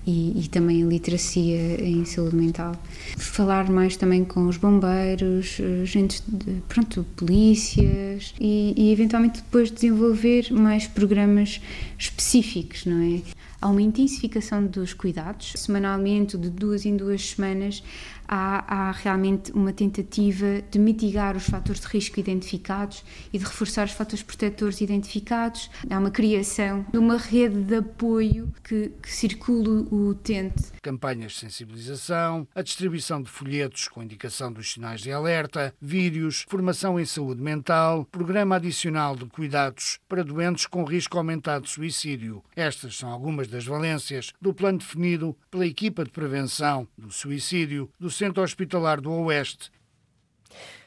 e, 0.07 0.45
e, 0.45 0.49
também 0.49 0.85
a 0.85 0.87
literacia 0.87 1.85
em 1.85 2.05
saúde 2.05 2.37
mental. 2.37 2.77
Falar 3.17 3.69
mais 3.69 3.97
também 3.97 4.25
com 4.25 4.47
os 4.47 4.57
bombeiros, 4.57 5.59
gente, 5.85 6.23
de, 6.29 6.63
pronto, 6.69 7.05
polícias 7.17 8.33
e, 8.41 8.73
e 8.77 8.93
eventualmente 8.93 9.39
depois 9.41 9.71
desenvolver 9.71 10.53
mais 10.53 10.87
programas 10.87 11.61
específicos, 11.99 12.85
não 12.87 13.01
é? 13.01 13.21
Há 13.61 13.69
uma 13.69 13.83
intensificação 13.83 14.65
dos 14.67 14.93
cuidados. 14.93 15.55
Semanalmente, 15.57 16.37
de 16.37 16.51
duas 16.51 16.85
em 16.85 16.97
duas 16.97 17.31
semanas, 17.31 17.83
há, 18.29 18.89
há 18.89 18.93
realmente 18.93 19.53
uma 19.53 19.73
tentativa 19.73 20.63
de 20.71 20.79
mitigar 20.79 21.37
os 21.37 21.49
fatores 21.49 21.81
de 21.81 21.87
risco 21.89 22.21
identificados 22.21 23.05
e 23.33 23.39
de 23.39 23.45
reforçar 23.45 23.87
os 23.87 23.93
fatores 23.93 24.23
protetores 24.23 24.81
identificados. 24.81 25.71
Há 25.89 25.99
uma 25.99 26.11
criação 26.11 26.85
de 26.93 26.99
uma 26.99 27.17
rede 27.17 27.63
de 27.63 27.77
apoio 27.77 28.53
que, 28.65 28.93
que 29.03 29.13
circula 29.13 29.87
o 29.91 30.09
utente. 30.09 30.65
Campanhas 30.83 31.33
de 31.33 31.39
sensibilização, 31.39 32.47
a 32.55 32.63
distribuição 32.63 33.23
de 33.23 33.31
folhetos 33.31 33.89
com 33.89 34.03
indicação 34.03 34.53
dos 34.53 34.73
sinais 34.73 35.01
de 35.01 35.13
alerta, 35.13 35.75
vídeos, 35.81 36.45
formação 36.49 36.99
em 36.99 37.05
saúde 37.05 37.43
mental, 37.43 38.05
programa 38.07 38.57
adicional 38.57 39.17
de 39.17 39.27
cuidados 39.27 39.99
para 40.09 40.25
doentes 40.25 40.67
com 40.67 40.85
risco 40.85 41.19
aumentado 41.19 41.65
de 41.65 41.71
suicídio. 41.71 42.43
Estas 42.55 42.97
são 42.97 43.11
algumas 43.11 43.49
das 43.49 43.65
valências 43.65 44.33
do 44.41 44.55
plano 44.55 44.79
definido 44.79 45.37
pela 45.51 45.67
equipa 45.67 46.05
de 46.05 46.11
prevenção 46.11 46.87
do 46.97 47.11
suicídio 47.11 47.91
do 47.99 48.11
Centro 48.17 48.43
Hospitalar 48.43 49.01
do 49.01 49.13
Oeste 49.13 49.71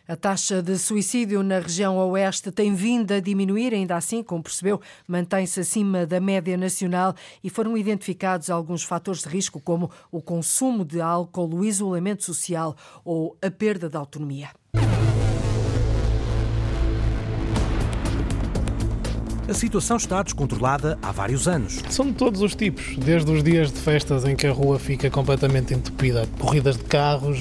a 0.09 0.15
taxa 0.15 0.59
de 0.63 0.75
suicídio 0.79 1.43
na 1.43 1.59
região 1.59 1.95
oeste 1.95 2.51
tem 2.51 2.73
vindo 2.73 3.11
a 3.11 3.19
diminuir, 3.19 3.75
ainda 3.75 3.95
assim, 3.95 4.23
como 4.23 4.41
percebeu, 4.41 4.81
mantém-se 5.07 5.59
acima 5.59 6.03
da 6.03 6.19
média 6.19 6.57
nacional 6.57 7.13
e 7.43 7.49
foram 7.51 7.77
identificados 7.77 8.49
alguns 8.49 8.83
fatores 8.83 9.21
de 9.21 9.29
risco, 9.29 9.59
como 9.59 9.91
o 10.11 10.19
consumo 10.19 10.83
de 10.83 10.99
álcool, 10.99 11.53
o 11.53 11.63
isolamento 11.63 12.23
social 12.23 12.75
ou 13.05 13.37
a 13.39 13.51
perda 13.51 13.87
de 13.87 13.97
autonomia. 13.97 14.49
A 19.49 19.53
situação 19.55 19.97
está 19.97 20.21
descontrolada 20.21 20.99
há 21.01 21.11
vários 21.11 21.47
anos. 21.47 21.81
São 21.89 22.05
de 22.05 22.13
todos 22.13 22.39
os 22.43 22.53
tipos, 22.53 22.95
desde 22.97 23.31
os 23.31 23.41
dias 23.41 23.71
de 23.71 23.79
festas 23.79 24.23
em 24.23 24.35
que 24.35 24.45
a 24.45 24.51
rua 24.51 24.77
fica 24.77 25.09
completamente 25.09 25.73
entupida, 25.73 26.29
corridas 26.37 26.77
de 26.77 26.83
carros, 26.83 27.39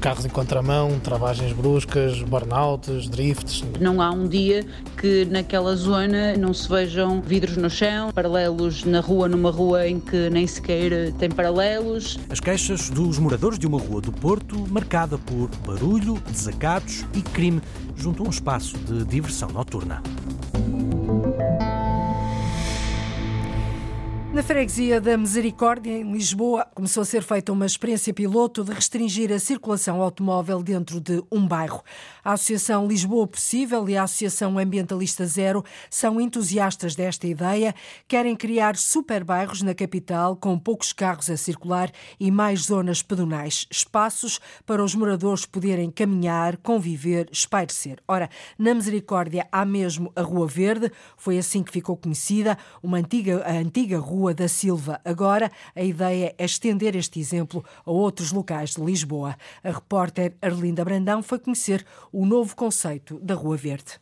carros 0.00 0.24
em 0.24 0.28
contramão, 0.28 1.00
travagens 1.00 1.52
bruscas, 1.52 2.22
burnouts, 2.22 3.08
drifts. 3.08 3.64
Não 3.80 4.00
há 4.00 4.12
um 4.12 4.28
dia 4.28 4.64
que 4.96 5.24
naquela 5.24 5.74
zona 5.74 6.36
não 6.36 6.54
se 6.54 6.68
vejam 6.68 7.20
vidros 7.20 7.56
no 7.56 7.68
chão, 7.68 8.12
paralelos 8.12 8.84
na 8.84 9.00
rua, 9.00 9.28
numa 9.28 9.50
rua 9.50 9.88
em 9.88 9.98
que 9.98 10.30
nem 10.30 10.46
sequer 10.46 11.12
tem 11.14 11.28
paralelos. 11.28 12.20
As 12.30 12.38
queixas 12.38 12.88
dos 12.88 13.18
moradores 13.18 13.58
de 13.58 13.66
uma 13.66 13.80
rua 13.80 14.00
do 14.00 14.12
Porto 14.12 14.64
marcada 14.70 15.18
por 15.18 15.50
barulho, 15.66 16.22
desacatos 16.30 17.04
e 17.12 17.20
crime 17.20 17.60
junto 17.96 18.22
a 18.22 18.28
um 18.28 18.30
espaço 18.30 18.78
de 18.78 19.04
diversão 19.04 19.48
noturna. 19.50 20.00
Thank 20.92 21.62
you. 21.62 21.71
Na 24.32 24.42
freguesia 24.42 24.98
da 24.98 25.14
Misericórdia, 25.18 25.90
em 25.90 26.10
Lisboa, 26.10 26.66
começou 26.74 27.02
a 27.02 27.04
ser 27.04 27.22
feita 27.22 27.52
uma 27.52 27.66
experiência 27.66 28.14
piloto 28.14 28.64
de 28.64 28.72
restringir 28.72 29.30
a 29.30 29.38
circulação 29.38 30.00
automóvel 30.00 30.62
dentro 30.62 30.98
de 31.02 31.22
um 31.30 31.46
bairro. 31.46 31.82
A 32.24 32.32
Associação 32.32 32.86
Lisboa 32.86 33.26
Possível 33.26 33.86
e 33.90 33.96
a 33.96 34.04
Associação 34.04 34.58
Ambientalista 34.58 35.26
Zero 35.26 35.62
são 35.90 36.18
entusiastas 36.18 36.94
desta 36.94 37.26
ideia, 37.26 37.74
querem 38.08 38.34
criar 38.34 38.74
super 38.74 39.22
bairros 39.22 39.60
na 39.60 39.74
capital 39.74 40.34
com 40.34 40.58
poucos 40.58 40.94
carros 40.94 41.28
a 41.28 41.36
circular 41.36 41.92
e 42.18 42.30
mais 42.30 42.60
zonas 42.60 43.02
pedonais, 43.02 43.66
espaços 43.70 44.40
para 44.64 44.82
os 44.82 44.94
moradores 44.94 45.44
poderem 45.44 45.90
caminhar, 45.90 46.56
conviver, 46.56 47.28
espairecer. 47.30 47.98
Ora, 48.08 48.30
na 48.58 48.72
Misericórdia 48.72 49.46
há 49.52 49.66
mesmo 49.66 50.10
a 50.16 50.22
Rua 50.22 50.46
Verde, 50.46 50.90
foi 51.18 51.36
assim 51.36 51.62
que 51.62 51.70
ficou 51.70 51.98
conhecida, 51.98 52.56
uma 52.82 52.96
antiga, 52.96 53.42
a 53.44 53.52
antiga 53.52 53.98
rua 53.98 54.21
Rua 54.22 54.32
da 54.32 54.46
Silva. 54.46 55.00
Agora, 55.04 55.50
a 55.74 55.82
ideia 55.82 56.32
é 56.38 56.44
estender 56.44 56.94
este 56.94 57.18
exemplo 57.18 57.64
a 57.84 57.90
outros 57.90 58.30
locais 58.30 58.76
de 58.76 58.80
Lisboa. 58.80 59.36
A 59.64 59.70
repórter 59.72 60.36
Arlinda 60.40 60.84
Brandão 60.84 61.24
foi 61.24 61.40
conhecer 61.40 61.84
o 62.12 62.24
novo 62.24 62.54
conceito 62.54 63.18
da 63.18 63.34
Rua 63.34 63.56
Verde. 63.56 63.98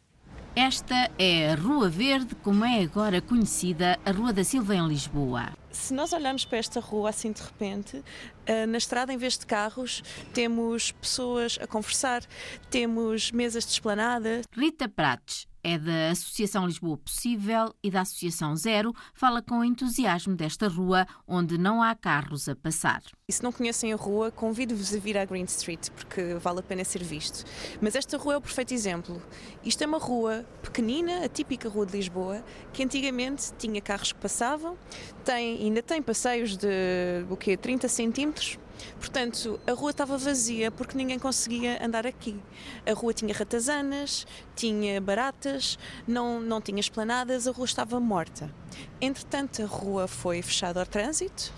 Esta 0.54 1.10
é 1.18 1.52
a 1.52 1.54
Rua 1.54 1.88
Verde, 1.88 2.34
como 2.34 2.66
é 2.66 2.82
agora 2.82 3.22
conhecida 3.22 3.98
a 4.04 4.10
Rua 4.10 4.30
da 4.30 4.44
Silva 4.44 4.74
em 4.74 4.86
Lisboa. 4.86 5.54
Se 5.70 5.94
nós 5.94 6.12
olharmos 6.12 6.44
para 6.44 6.58
esta 6.58 6.80
rua 6.80 7.08
assim 7.08 7.32
de 7.32 7.40
repente, 7.40 8.04
eh, 8.44 8.66
na 8.66 8.76
estrada, 8.76 9.14
em 9.14 9.16
vez 9.16 9.38
de 9.38 9.46
carros, 9.46 10.02
temos 10.34 10.92
pessoas 10.92 11.58
a 11.62 11.66
conversar, 11.66 12.22
temos 12.68 13.32
mesas 13.32 13.64
de 13.64 13.72
esplanada. 13.72 14.42
Rita 14.54 14.86
Prates 14.86 15.49
é 15.62 15.78
da 15.78 16.10
Associação 16.10 16.66
Lisboa 16.66 16.96
Possível 16.96 17.74
e 17.82 17.90
da 17.90 18.00
Associação 18.00 18.56
Zero, 18.56 18.94
fala 19.14 19.42
com 19.42 19.64
entusiasmo 19.64 20.34
desta 20.34 20.68
rua 20.68 21.06
onde 21.26 21.58
não 21.58 21.82
há 21.82 21.94
carros 21.94 22.48
a 22.48 22.56
passar. 22.56 23.02
E 23.28 23.32
se 23.32 23.42
não 23.42 23.52
conhecem 23.52 23.92
a 23.92 23.96
rua, 23.96 24.30
convido-vos 24.30 24.94
a 24.94 24.98
vir 24.98 25.16
à 25.16 25.24
Green 25.24 25.44
Street, 25.44 25.90
porque 25.90 26.34
vale 26.34 26.60
a 26.60 26.62
pena 26.62 26.84
ser 26.84 27.02
visto. 27.02 27.44
Mas 27.80 27.94
esta 27.94 28.16
rua 28.16 28.34
é 28.34 28.36
o 28.36 28.40
perfeito 28.40 28.74
exemplo. 28.74 29.22
Isto 29.64 29.84
é 29.84 29.86
uma 29.86 29.98
rua 29.98 30.44
pequenina, 30.62 31.24
a 31.24 31.28
típica 31.28 31.68
rua 31.68 31.86
de 31.86 31.96
Lisboa, 31.96 32.44
que 32.72 32.82
antigamente 32.82 33.52
tinha 33.58 33.80
carros 33.80 34.12
que 34.12 34.18
passavam, 34.18 34.76
tem, 35.24 35.58
ainda 35.58 35.82
tem 35.82 36.02
passeios 36.02 36.56
de 36.56 37.24
o 37.28 37.36
quê, 37.36 37.56
30 37.56 37.88
centímetros, 37.88 38.58
Portanto, 38.98 39.60
a 39.66 39.72
rua 39.72 39.90
estava 39.90 40.16
vazia 40.16 40.70
porque 40.70 40.96
ninguém 40.96 41.18
conseguia 41.18 41.84
andar 41.84 42.06
aqui. 42.06 42.40
A 42.86 42.92
rua 42.92 43.12
tinha 43.12 43.34
ratazanas, 43.34 44.26
tinha 44.54 45.00
baratas, 45.00 45.78
não, 46.06 46.40
não 46.40 46.60
tinha 46.60 46.80
esplanadas, 46.80 47.46
a 47.46 47.52
rua 47.52 47.64
estava 47.64 47.98
morta. 47.98 48.52
Entretanto, 49.00 49.62
a 49.62 49.66
rua 49.66 50.06
foi 50.06 50.42
fechada 50.42 50.80
ao 50.80 50.86
trânsito. 50.86 51.52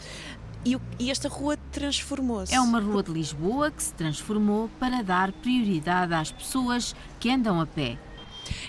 E, 0.64 0.78
e 0.98 1.10
esta 1.10 1.28
rua 1.28 1.56
transformou-se. 1.72 2.54
É 2.54 2.60
uma 2.60 2.80
rua 2.80 3.02
de 3.02 3.10
Lisboa 3.10 3.70
que 3.70 3.82
se 3.82 3.92
transformou 3.94 4.70
para 4.78 5.02
dar 5.02 5.32
prioridade 5.32 6.14
às 6.14 6.30
pessoas 6.30 6.94
que 7.18 7.30
andam 7.30 7.60
a 7.60 7.66
pé. 7.66 7.98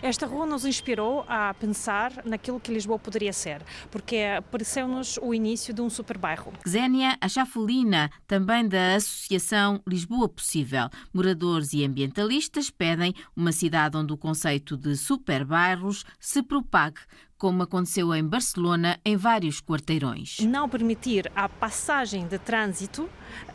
Esta 0.02 0.26
rua 0.26 0.46
nos 0.46 0.66
inspirou 0.66 1.26
a 1.28 1.54
pensar 1.54 2.24
naquilo 2.26 2.60
que 2.60 2.72
Lisboa 2.72 3.00
poderia 3.00 3.34
ser, 3.34 3.62
porque 3.90 4.18
pareceu-nos 4.52 5.18
o 5.22 5.34
início 5.34 5.74
de 5.74 5.82
um 5.82 5.90
super 5.90 6.18
bairro. 6.18 6.54
Xénia 6.68 7.18
Achafolina, 7.22 8.10
também 8.28 8.68
da 8.68 8.96
Associação 8.96 9.82
Lisboa 9.88 10.28
Possível. 10.30 10.90
Moradores 11.14 11.74
e 11.74 11.84
ambientalistas 11.84 12.70
pedem 12.70 13.14
uma 13.36 13.52
cidade 13.52 13.98
onde 13.98 14.14
o 14.14 14.18
conceito 14.18 14.78
de 14.78 14.96
super 14.96 15.46
bairros 15.46 16.04
se 16.20 16.42
propague 16.42 17.00
como 17.38 17.64
aconteceu 17.64 18.14
em 18.14 18.24
Barcelona, 18.24 19.00
em 19.04 19.16
vários 19.16 19.62
quarteirões. 19.62 20.40
Não 20.40 20.70
permitir 20.70 21.32
a 21.36 21.50
passagem 21.50 22.28
de 22.28 22.38
trânsito 22.38 23.10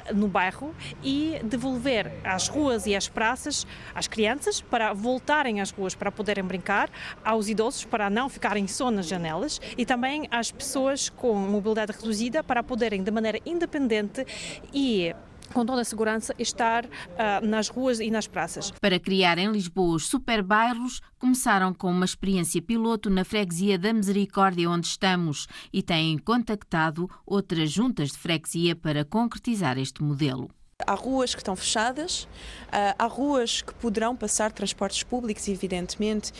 eh, 0.07 0.13
no 0.13 0.29
bairro 0.29 0.75
e 1.03 1.41
devolver 1.45 2.13
às 2.25 2.49
ruas 2.49 2.87
e 2.87 2.95
às 2.95 3.09
praças 3.09 3.67
as 3.95 4.07
crianças 4.07 4.61
para 4.61 4.93
voltarem 4.93 5.61
às 5.61 5.71
ruas 5.71 5.95
para 5.95 6.13
poderem 6.13 6.45
brincar, 6.45 6.91
aos 7.25 7.49
idosos 7.49 7.85
para 7.85 8.11
não 8.11 8.29
ficarem 8.29 8.67
só 8.67 8.91
nas 8.91 9.07
janelas 9.07 9.61
e 9.77 9.87
também 9.87 10.29
às 10.31 10.51
pessoas 10.51 11.09
com 11.09 11.35
mobilidade 11.35 11.93
reduzida 11.93 12.43
para 12.43 12.63
poderem 12.63 13.03
de 13.03 13.11
maneira 13.11 13.41
independente 13.47 14.27
e 14.73 15.15
com 15.53 15.65
toda 15.65 15.83
a 15.83 15.85
segurança, 15.85 16.35
estar 16.39 16.85
uh, 16.85 17.47
nas 17.47 17.69
ruas 17.69 18.01
e 18.01 18.11
nas 18.11 18.27
praças. 18.27 18.73
Para 18.81 18.99
criar 18.99 19.39
em 19.39 19.51
Lisboa 19.51 19.97
os 19.97 20.07
superbairros, 20.07 21.01
começaram 21.19 21.73
com 21.75 21.91
uma 21.91 22.05
experiência 22.05 22.63
piloto 22.63 23.11
na 23.11 23.25
freguesia 23.25 23.79
da 23.79 23.93
Misericórdia, 23.93 24.71
onde 24.71 24.87
estamos, 24.87 25.47
e 25.73 25.83
têm 25.83 26.19
contactado 26.19 27.09
outras 27.27 27.71
juntas 27.71 28.11
de 28.11 28.19
freguesia 28.19 28.77
para 28.77 29.05
concretizar 29.05 29.79
este 29.79 30.03
modelo. 30.03 30.51
Há 30.87 30.95
ruas 30.95 31.35
que 31.35 31.41
estão 31.41 31.57
fechadas, 31.57 32.29
ah, 32.71 32.95
há 32.97 33.07
ruas 33.07 33.63
que 33.63 33.75
poderão 33.75 34.15
passar 34.15 34.53
transportes 34.53 35.03
públicos, 35.03 35.49
evidentemente, 35.49 36.33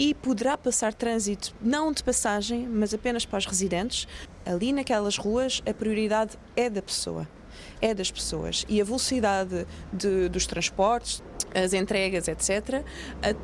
e 0.00 0.12
poderá 0.12 0.58
passar 0.58 0.92
trânsito 0.92 1.54
não 1.60 1.92
de 1.92 2.02
passagem, 2.02 2.66
mas 2.68 2.92
apenas 2.92 3.24
para 3.24 3.38
os 3.38 3.46
residentes. 3.46 4.08
Ali 4.44 4.72
naquelas 4.72 5.16
ruas, 5.16 5.62
a 5.64 5.72
prioridade 5.72 6.36
é 6.56 6.68
da 6.68 6.82
pessoa 6.82 7.28
é 7.80 7.94
das 7.94 8.10
pessoas. 8.10 8.64
E 8.68 8.80
a 8.80 8.84
velocidade 8.84 9.66
de, 9.92 10.28
dos 10.28 10.46
transportes, 10.46 11.22
as 11.54 11.72
entregas, 11.72 12.28
etc., 12.28 12.84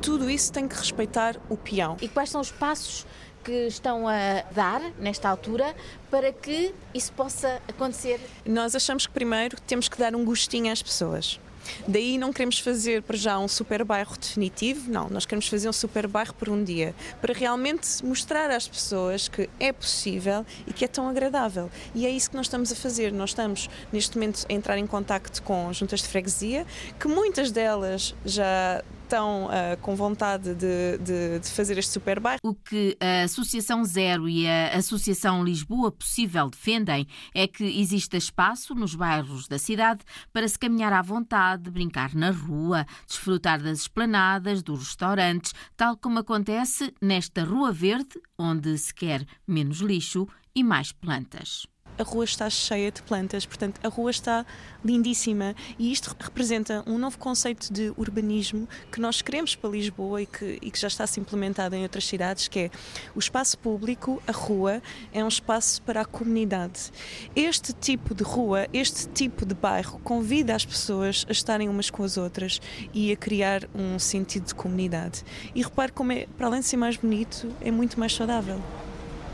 tudo 0.01 0.29
isso 0.29 0.51
tem 0.51 0.67
que 0.67 0.75
respeitar 0.75 1.37
o 1.49 1.57
peão. 1.57 1.97
E 2.01 2.07
quais 2.07 2.29
são 2.29 2.41
os 2.41 2.51
passos 2.51 3.05
que 3.43 3.67
estão 3.67 4.07
a 4.07 4.43
dar 4.51 4.81
nesta 4.99 5.29
altura 5.29 5.75
para 6.09 6.31
que 6.31 6.73
isso 6.93 7.11
possa 7.13 7.61
acontecer? 7.67 8.19
Nós 8.45 8.75
achamos 8.75 9.07
que 9.07 9.13
primeiro 9.13 9.59
temos 9.61 9.87
que 9.87 9.97
dar 9.97 10.15
um 10.15 10.23
gostinho 10.23 10.71
às 10.71 10.81
pessoas. 10.81 11.39
Daí 11.87 12.17
não 12.17 12.31
queremos 12.31 12.59
fazer 12.59 13.01
para 13.01 13.17
já 13.17 13.39
um 13.39 13.47
super 13.47 13.83
bairro 13.83 14.17
definitivo, 14.17 14.91
não, 14.91 15.09
nós 15.09 15.25
queremos 15.25 15.47
fazer 15.47 15.69
um 15.69 15.73
super 15.73 16.07
bairro 16.07 16.33
por 16.33 16.49
um 16.49 16.63
dia, 16.63 16.93
para 17.21 17.33
realmente 17.33 18.03
mostrar 18.03 18.49
às 18.49 18.67
pessoas 18.67 19.27
que 19.27 19.49
é 19.59 19.71
possível 19.71 20.45
e 20.67 20.73
que 20.73 20.85
é 20.85 20.87
tão 20.87 21.07
agradável. 21.07 21.69
E 21.93 22.05
é 22.05 22.09
isso 22.09 22.29
que 22.29 22.35
nós 22.35 22.45
estamos 22.45 22.71
a 22.71 22.75
fazer. 22.75 23.11
Nós 23.11 23.31
estamos 23.31 23.69
neste 23.91 24.17
momento 24.17 24.45
a 24.49 24.53
entrar 24.53 24.77
em 24.77 24.87
contacto 24.87 25.41
com 25.43 25.71
juntas 25.73 26.01
de 26.01 26.07
freguesia, 26.07 26.65
que 26.99 27.07
muitas 27.07 27.51
delas 27.51 28.15
já 28.25 28.83
estão 29.11 29.47
uh, 29.47 29.77
com 29.81 29.93
vontade 29.93 30.55
de, 30.55 30.97
de, 30.99 31.39
de, 31.39 31.49
fazer 31.49 31.77
este 31.77 31.91
super 31.91 32.17
bairro. 32.17 32.39
O 32.41 32.55
que 32.55 32.97
a 32.97 33.23
Associação 33.23 33.83
Zero 33.83 34.29
e 34.29 34.47
a 34.47 34.77
Associação 34.77 35.43
Lisboa 35.43 35.91
Possível 35.91 36.49
defendem 36.49 37.05
é 37.33 37.45
que 37.45 37.65
exista 37.65 38.15
espaço 38.15 38.73
nos 38.73 38.95
bairros 38.95 39.49
da 39.49 39.59
cidade 39.59 40.05
para 40.31 40.47
se 40.47 40.57
caminhar 40.57 40.93
à 40.93 41.01
vontade, 41.01 41.69
brincar 41.69 42.15
na 42.15 42.31
rua, 42.31 42.85
desfrutar 43.05 43.61
das 43.61 43.79
esplanadas, 43.79 44.63
dos 44.63 44.79
restaurantes, 44.79 45.53
tal 45.75 45.97
como 45.97 46.19
acontece 46.19 46.93
nesta 47.01 47.43
Rua 47.43 47.73
Verde, 47.73 48.17
onde 48.39 48.77
se 48.77 48.93
quer 48.93 49.25
menos 49.45 49.79
lixo 49.79 50.25
e 50.55 50.63
mais 50.63 50.93
plantas 50.93 51.67
a 52.01 52.03
rua 52.03 52.25
está 52.25 52.49
cheia 52.49 52.91
de 52.91 53.01
plantas, 53.03 53.45
portanto, 53.45 53.79
a 53.83 53.87
rua 53.87 54.09
está 54.09 54.45
lindíssima 54.83 55.55
e 55.77 55.91
isto 55.91 56.15
representa 56.19 56.83
um 56.87 56.97
novo 56.97 57.17
conceito 57.19 57.71
de 57.71 57.93
urbanismo 57.95 58.67
que 58.91 58.99
nós 58.99 59.21
queremos 59.21 59.55
para 59.55 59.69
Lisboa 59.69 60.21
e 60.21 60.25
que, 60.25 60.57
e 60.61 60.71
que 60.71 60.79
já 60.79 60.87
está 60.87 61.05
se 61.05 61.19
implementado 61.19 61.75
em 61.75 61.83
outras 61.83 62.05
cidades, 62.05 62.47
que 62.47 62.59
é 62.59 62.71
o 63.15 63.19
espaço 63.19 63.57
público, 63.57 64.21
a 64.27 64.31
rua, 64.31 64.81
é 65.13 65.23
um 65.23 65.27
espaço 65.27 65.81
para 65.83 66.01
a 66.01 66.05
comunidade. 66.05 66.91
Este 67.35 67.71
tipo 67.71 68.15
de 68.15 68.23
rua, 68.23 68.67
este 68.73 69.07
tipo 69.07 69.45
de 69.45 69.53
bairro 69.53 69.99
convida 69.99 70.55
as 70.55 70.65
pessoas 70.65 71.25
a 71.29 71.31
estarem 71.31 71.69
umas 71.69 71.91
com 71.91 72.03
as 72.03 72.17
outras 72.17 72.59
e 72.93 73.11
a 73.11 73.15
criar 73.15 73.69
um 73.75 73.99
sentido 73.99 74.47
de 74.47 74.55
comunidade. 74.55 75.23
E 75.53 75.61
repare 75.61 75.91
como 75.91 76.11
é, 76.11 76.25
para 76.37 76.47
além 76.47 76.61
de 76.61 76.65
ser 76.65 76.77
mais 76.77 76.97
bonito, 76.97 77.47
é 77.61 77.69
muito 77.69 77.99
mais 77.99 78.13
saudável. 78.13 78.59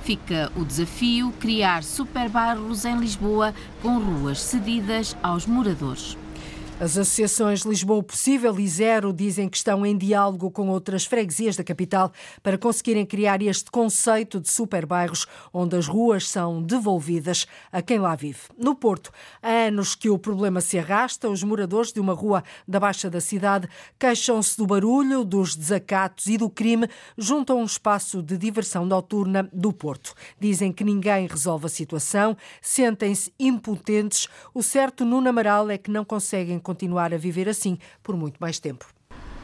Fica 0.07 0.49
o 0.55 0.63
desafio 0.63 1.33
criar 1.37 1.83
superbairros 1.83 2.85
em 2.85 2.97
Lisboa 2.97 3.53
com 3.81 3.97
ruas 3.97 4.39
cedidas 4.41 5.17
aos 5.21 5.45
moradores. 5.45 6.17
As 6.79 6.95
associações 6.95 7.61
Lisboa 7.61 8.03
Possível 8.03 8.59
e 8.59 8.67
Zero 8.67 9.11
dizem 9.11 9.49
que 9.49 9.57
estão 9.57 9.83
em 9.83 9.97
diálogo 9.97 10.51
com 10.51 10.69
outras 10.69 11.05
freguesias 11.05 11.55
da 11.55 11.63
capital 11.63 12.11
para 12.43 12.55
conseguirem 12.55 13.03
criar 13.03 13.41
este 13.41 13.71
conceito 13.71 14.39
de 14.39 14.47
superbairros 14.47 15.25
onde 15.51 15.75
as 15.75 15.87
ruas 15.87 16.29
são 16.29 16.61
devolvidas 16.61 17.47
a 17.71 17.81
quem 17.81 17.97
lá 17.97 18.13
vive. 18.15 18.41
No 18.55 18.75
Porto, 18.75 19.11
há 19.41 19.49
anos 19.67 19.95
que 19.95 20.07
o 20.07 20.19
problema 20.19 20.61
se 20.61 20.77
arrasta. 20.77 21.27
Os 21.27 21.41
moradores 21.41 21.91
de 21.91 21.99
uma 21.99 22.13
rua 22.13 22.43
da 22.67 22.79
Baixa 22.79 23.09
da 23.09 23.19
cidade 23.19 23.67
queixam-se 23.97 24.55
do 24.55 24.67
barulho, 24.67 25.25
dos 25.25 25.55
desacatos 25.55 26.27
e 26.27 26.37
do 26.37 26.47
crime 26.47 26.87
junto 27.17 27.53
a 27.53 27.55
um 27.55 27.65
espaço 27.65 28.21
de 28.21 28.37
diversão 28.37 28.85
noturna 28.85 29.49
do 29.51 29.73
Porto. 29.73 30.13
Dizem 30.39 30.71
que 30.71 30.83
ninguém 30.83 31.25
resolve 31.25 31.65
a 31.65 31.69
situação, 31.69 32.37
sentem-se 32.61 33.33
impotentes. 33.39 34.27
O 34.53 34.61
certo, 34.61 35.03
Nuno 35.03 35.27
Amaral, 35.27 35.71
é 35.71 35.77
que 35.79 35.89
não 35.89 36.05
conseguem 36.05 36.59
continuar 36.67 37.13
a 37.13 37.17
viver 37.17 37.47
assim 37.47 37.77
por 38.03 38.17
muito 38.17 38.37
mais 38.39 38.59
tempo. 38.59 38.85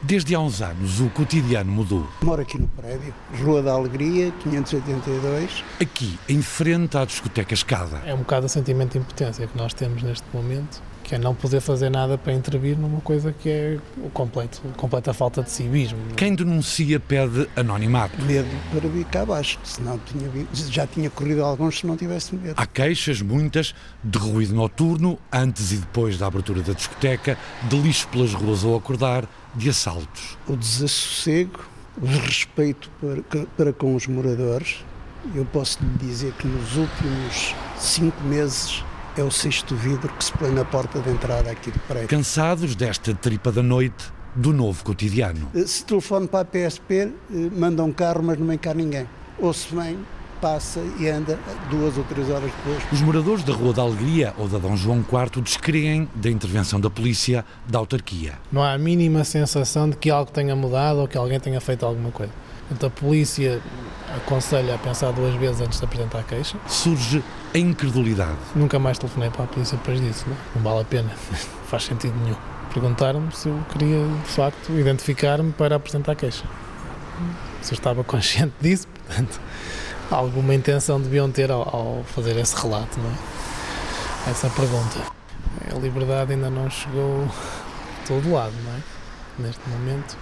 Desde 0.02 0.34
há 0.34 0.40
uns 0.40 0.60
anos 0.60 1.00
o 1.00 1.08
cotidiano 1.08 1.72
mudou. 1.72 2.06
Moro 2.22 2.42
aqui 2.42 2.58
no 2.58 2.68
prédio, 2.68 3.14
Rua 3.42 3.62
da 3.62 3.72
Alegria, 3.72 4.30
582. 4.42 5.64
Aqui, 5.80 6.18
em 6.28 6.42
frente 6.42 6.98
à 6.98 7.06
discoteca 7.06 7.54
Escada. 7.54 8.02
É 8.04 8.12
um 8.12 8.18
bocado 8.18 8.44
o 8.44 8.48
sentimento 8.50 8.92
de 8.92 8.98
impotência 8.98 9.46
que 9.46 9.56
nós 9.56 9.72
temos 9.72 10.02
neste 10.02 10.26
momento 10.34 10.82
que 11.04 11.14
é 11.14 11.18
não 11.18 11.34
poder 11.34 11.60
fazer 11.60 11.90
nada 11.90 12.16
para 12.16 12.32
intervir 12.32 12.76
numa 12.78 13.00
coisa 13.02 13.30
que 13.30 13.48
é 13.48 13.78
o 13.98 14.08
completo, 14.08 14.60
completa 14.76 15.12
falta 15.12 15.42
de 15.42 15.50
civismo. 15.50 15.98
Quem 16.16 16.34
denuncia 16.34 16.98
pede 16.98 17.46
anonimato. 17.54 18.20
Medo 18.22 18.48
para 18.72 18.88
vir 18.88 19.04
cá 19.04 19.20
abaixo, 19.20 19.58
senão 19.62 19.98
tinha, 19.98 20.46
já 20.52 20.86
tinha 20.86 21.10
corrido 21.10 21.44
alguns 21.44 21.80
se 21.80 21.86
não 21.86 21.96
tivesse 21.96 22.34
medo. 22.34 22.54
Há 22.56 22.66
queixas, 22.66 23.20
muitas, 23.20 23.74
de 24.02 24.18
ruído 24.18 24.54
noturno, 24.54 25.18
antes 25.30 25.72
e 25.72 25.76
depois 25.76 26.16
da 26.16 26.26
abertura 26.26 26.62
da 26.62 26.72
discoteca, 26.72 27.36
de 27.68 27.76
lixo 27.76 28.08
pelas 28.08 28.32
ruas 28.32 28.64
ao 28.64 28.74
acordar, 28.74 29.28
de 29.54 29.68
assaltos. 29.68 30.38
O 30.48 30.56
desassossego, 30.56 31.60
o 32.00 32.06
respeito 32.06 32.90
para, 32.98 33.46
para 33.56 33.72
com 33.74 33.94
os 33.94 34.06
moradores, 34.06 34.82
eu 35.34 35.44
posso 35.44 35.78
lhe 35.82 36.06
dizer 36.06 36.32
que 36.32 36.46
nos 36.46 36.76
últimos 36.76 37.54
cinco 37.78 38.22
meses 38.24 38.82
é 39.16 39.22
o 39.22 39.30
sexto 39.30 39.74
vidro 39.74 40.12
que 40.12 40.24
se 40.24 40.32
põe 40.32 40.50
na 40.50 40.64
porta 40.64 40.98
de 41.00 41.10
entrada 41.10 41.50
aqui 41.50 41.70
do 41.70 41.78
prédio. 41.80 42.08
Cansados 42.08 42.74
desta 42.74 43.14
tripa 43.14 43.52
da 43.52 43.62
noite 43.62 44.12
do 44.34 44.52
novo 44.52 44.82
cotidiano. 44.84 45.48
Eh, 45.54 45.66
se 45.66 45.84
telefone 45.84 46.26
para 46.26 46.40
a 46.40 46.44
PSP, 46.44 46.94
eh, 46.94 47.10
manda 47.56 47.84
um 47.84 47.92
carro, 47.92 48.22
mas 48.22 48.38
não 48.38 48.46
vem 48.46 48.58
cá 48.58 48.74
ninguém. 48.74 49.06
Ou 49.38 49.52
se 49.52 49.72
vem, 49.74 49.98
passa 50.40 50.80
e 50.98 51.08
anda 51.08 51.38
duas 51.70 51.96
ou 51.96 52.04
três 52.04 52.28
horas 52.28 52.50
depois. 52.50 52.82
Os 52.92 53.00
moradores 53.00 53.44
da 53.44 53.52
Rua 53.52 53.72
da 53.72 53.82
Alegria 53.82 54.34
ou 54.36 54.48
da 54.48 54.58
Dom 54.58 54.76
João 54.76 54.98
IV 54.98 55.40
descreem 55.42 56.08
da 56.14 56.28
intervenção 56.28 56.80
da 56.80 56.90
polícia 56.90 57.44
da 57.66 57.78
autarquia. 57.78 58.34
Não 58.50 58.62
há 58.62 58.72
a 58.72 58.78
mínima 58.78 59.24
sensação 59.24 59.88
de 59.88 59.96
que 59.96 60.10
algo 60.10 60.30
tenha 60.30 60.54
mudado 60.54 60.98
ou 60.98 61.08
que 61.08 61.16
alguém 61.16 61.38
tenha 61.38 61.60
feito 61.60 61.86
alguma 61.86 62.10
coisa. 62.10 62.32
Então 62.70 62.88
a 62.88 62.90
polícia 62.90 63.60
aconselha 64.16 64.74
a 64.74 64.78
pensar 64.78 65.12
duas 65.12 65.34
vezes 65.34 65.60
antes 65.60 65.78
de 65.78 65.84
apresentar 65.84 66.20
a 66.20 66.22
queixa. 66.22 66.56
Surge 66.66 67.22
a 67.54 67.58
incredulidade. 67.58 68.38
Nunca 68.54 68.78
mais 68.78 68.98
telefonei 68.98 69.30
para 69.30 69.44
a 69.44 69.46
polícia 69.46 69.76
depois 69.76 70.00
disso, 70.00 70.24
não, 70.28 70.36
não 70.56 70.62
vale 70.62 70.82
a 70.82 70.84
pena, 70.84 71.10
não 71.10 71.38
faz 71.66 71.84
sentido 71.84 72.14
nenhum. 72.22 72.36
Perguntaram-me 72.72 73.30
se 73.34 73.48
eu 73.48 73.58
queria, 73.70 74.04
de 74.06 74.30
facto, 74.30 74.72
identificar-me 74.72 75.52
para 75.52 75.76
apresentar 75.76 76.12
a 76.12 76.14
queixa. 76.16 76.44
Se 77.62 77.72
eu 77.72 77.76
estava 77.76 78.02
consciente 78.02 78.54
disso, 78.60 78.88
portanto, 78.88 79.40
alguma 80.10 80.54
intenção 80.54 81.00
deviam 81.00 81.30
ter 81.30 81.50
ao, 81.50 81.60
ao 81.60 82.04
fazer 82.04 82.36
esse 82.36 82.56
relato, 82.60 82.98
não 82.98 83.10
é? 83.10 84.30
Essa 84.30 84.48
pergunta. 84.50 85.00
A 85.70 85.78
liberdade 85.78 86.32
ainda 86.32 86.50
não 86.50 86.68
chegou 86.68 87.24
a 87.24 88.06
todo 88.06 88.32
lado, 88.32 88.54
não 88.64 88.72
é? 88.72 88.80
Neste 89.38 89.68
momento 89.68 90.16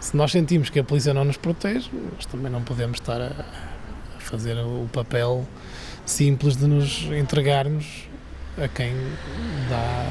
se 0.00 0.16
nós 0.16 0.30
sentimos 0.32 0.70
que 0.70 0.78
a 0.78 0.84
polícia 0.84 1.12
não 1.12 1.24
nos 1.24 1.36
protege, 1.36 1.90
nós 2.14 2.26
também 2.26 2.50
não 2.50 2.62
podemos 2.62 2.98
estar 2.98 3.20
a, 3.20 3.44
fazer 4.18 4.56
o 4.58 4.88
papel 4.92 5.46
simples 6.04 6.56
de 6.56 6.66
nos 6.66 7.04
entregarmos 7.04 8.08
a 8.62 8.68
quem 8.68 8.92
dá 9.70 10.06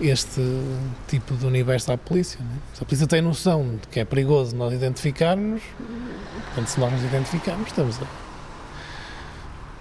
este 0.00 0.40
tipo 1.06 1.36
de 1.36 1.44
universo 1.46 1.92
à 1.92 1.98
polícia. 1.98 2.40
É? 2.40 2.76
Se 2.76 2.82
a 2.82 2.86
polícia 2.86 3.06
tem 3.06 3.20
noção 3.20 3.76
de 3.76 3.88
que 3.88 4.00
é 4.00 4.04
perigoso 4.04 4.56
nós 4.56 4.72
identificarmos, 4.72 5.62
portanto, 6.46 6.68
se 6.68 6.80
nós 6.80 6.92
nos 6.92 7.04
identificarmos, 7.04 7.68
estamos 7.68 7.98
a 8.00 8.29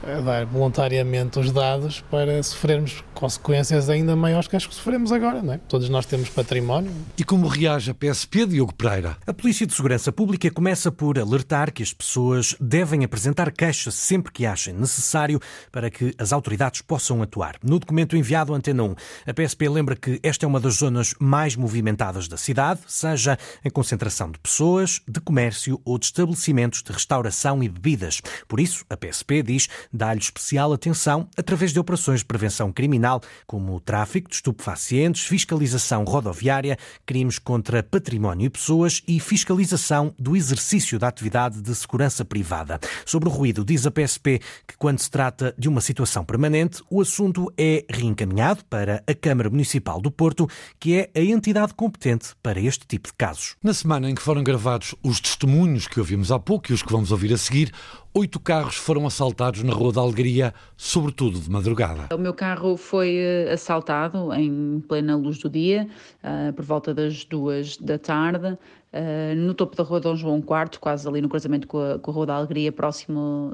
a 0.05 0.21
dar 0.21 0.45
voluntariamente 0.45 1.39
os 1.39 1.51
dados 1.51 2.01
para 2.09 2.41
sofrermos 2.41 3.03
consequências 3.13 3.89
ainda 3.89 4.15
maiores 4.15 4.47
que 4.47 4.55
as 4.55 4.65
que 4.65 4.73
sofremos 4.73 5.12
agora, 5.12 5.41
não 5.41 5.53
é? 5.53 5.59
Todos 5.67 5.89
nós 5.89 6.05
temos 6.05 6.29
património. 6.29 6.91
E 7.17 7.23
como 7.23 7.47
reage 7.47 7.91
a 7.91 7.93
PSP, 7.93 8.45
Diogo 8.45 8.73
Pereira? 8.73 9.17
A 9.27 9.33
Polícia 9.33 9.67
de 9.67 9.73
Segurança 9.73 10.12
Pública 10.12 10.49
começa 10.49 10.91
por 10.91 11.19
alertar 11.19 11.73
que 11.73 11.83
as 11.83 11.93
pessoas 11.93 12.55
devem 12.59 13.03
apresentar 13.03 13.51
queixa 13.51 13.91
sempre 13.91 14.31
que 14.31 14.45
achem 14.45 14.73
necessário 14.73 15.39
para 15.71 15.89
que 15.89 16.13
as 16.17 16.31
autoridades 16.31 16.81
possam 16.81 17.21
atuar. 17.21 17.55
No 17.62 17.79
documento 17.79 18.15
enviado 18.15 18.53
à 18.53 18.57
Antena 18.57 18.83
1, 18.83 18.95
a 19.27 19.33
PSP 19.33 19.67
lembra 19.67 19.95
que 19.95 20.19
esta 20.23 20.45
é 20.45 20.47
uma 20.47 20.59
das 20.59 20.75
zonas 20.75 21.13
mais 21.19 21.55
movimentadas 21.55 22.27
da 22.27 22.38
cidade, 22.38 22.79
seja 22.88 23.38
em 23.63 23.69
concentração 23.69 24.31
de 24.31 24.39
pessoas, 24.39 25.01
de 25.07 25.19
comércio 25.19 25.81
ou 25.83 25.97
de 25.97 26.05
estabelecimentos 26.05 26.81
de 26.81 26.91
restauração 26.91 27.62
e 27.62 27.67
bebidas. 27.67 28.21
Por 28.47 28.59
isso, 28.59 28.85
a 28.89 28.95
PSP 28.95 29.43
diz 29.43 29.67
dá-lhe 29.91 30.19
especial 30.19 30.73
atenção 30.73 31.28
através 31.38 31.73
de 31.73 31.80
operações 31.80 32.19
de 32.19 32.25
prevenção 32.25 32.71
criminal, 32.71 33.21
como 33.45 33.75
o 33.75 33.80
tráfico 33.80 34.30
de 34.30 34.36
estupefacientes, 34.36 35.25
fiscalização 35.25 36.04
rodoviária, 36.04 36.78
crimes 37.06 37.39
contra 37.39 37.84
património 37.84 38.45
e 38.45 38.49
pessoas 38.49 39.02
e 39.08 39.19
fiscalização 39.19 40.13
do 40.17 40.36
exercício 40.36 40.99
da 40.99 41.08
atividade 41.08 41.62
de 41.62 41.75
segurança 41.75 42.23
privada. 42.23 42.80
Sobre 43.06 43.30
o 43.30 43.32
ruído, 43.32 43.65
diz 43.65 43.86
a 43.86 43.91
PSP 43.91 44.39
que 44.67 44.78
quando 44.78 44.99
se 44.99 45.10
trata 45.10 45.54
de 45.58 45.67
uma 45.67 45.82
situação 45.82 46.23
permanente, 46.23 46.82
o 46.89 47.02
assunto 47.02 47.52
é 47.58 47.86
reencaminhado 47.89 48.63
para 48.65 49.04
a 49.08 49.13
Câmara 49.13 49.49
Municipal 49.49 50.02
do 50.02 50.12
Porto, 50.12 50.47
que 50.80 50.95
é 50.95 51.10
a 51.15 51.21
entidade 51.21 51.73
competente 51.73 52.30
para 52.41 52.60
este 52.60 52.86
tipo 52.86 53.10
de 53.10 53.13
casos. 53.13 53.56
Na 53.63 53.73
semana 53.73 54.10
em 54.10 54.15
que 54.15 54.21
foram 54.21 54.43
gravados 54.43 54.95
os 55.04 55.19
testemunhos 55.19 55.88
que 55.88 55.99
ouvimos 55.99 56.32
há 56.32 56.39
pouco 56.39 56.71
e 56.71 56.73
os 56.73 56.84
que 56.84 56.91
vamos 56.91 57.12
ouvir 57.12 57.34
a 57.34 57.38
seguir, 57.38 57.71
oito 58.13 58.39
carros 58.39 58.76
foram 58.76 59.06
assaltados 59.06 59.63
na 59.63 59.74
Rua 59.74 59.93
da 59.93 60.02
Alegria, 60.02 60.54
sobretudo 60.76 61.39
de 61.39 61.50
madrugada. 61.50 62.13
O 62.13 62.17
meu 62.17 62.34
carro 62.34 62.76
foi 62.78 63.15
eh, 63.17 63.52
assaltado 63.52 64.34
em 64.34 64.84
plena 64.88 65.15
luz 65.15 65.38
do 65.39 65.50
dia, 65.50 65.88
uh, 66.24 66.54
por 66.54 66.65
volta 66.65 66.93
das 66.93 67.24
duas 67.26 67.78
da 67.78 67.98
tarde. 67.98 68.58
Uh, 68.91 69.36
no 69.36 69.54
topo 69.54 69.76
da 69.76 69.84
Rua 69.84 70.00
Dom 70.00 70.15
João 70.15 70.38
IV, 70.39 70.80
quase 70.80 71.08
ali 71.08 71.22
no 71.22 71.30
cruzamento 71.30 71.67
com 71.67 71.80
a, 71.80 72.00
com 72.00 72.10
a 72.10 72.13
Rua 72.13 72.26
da 72.26 72.36
Alegria, 72.36 72.72
próximo 72.72 73.54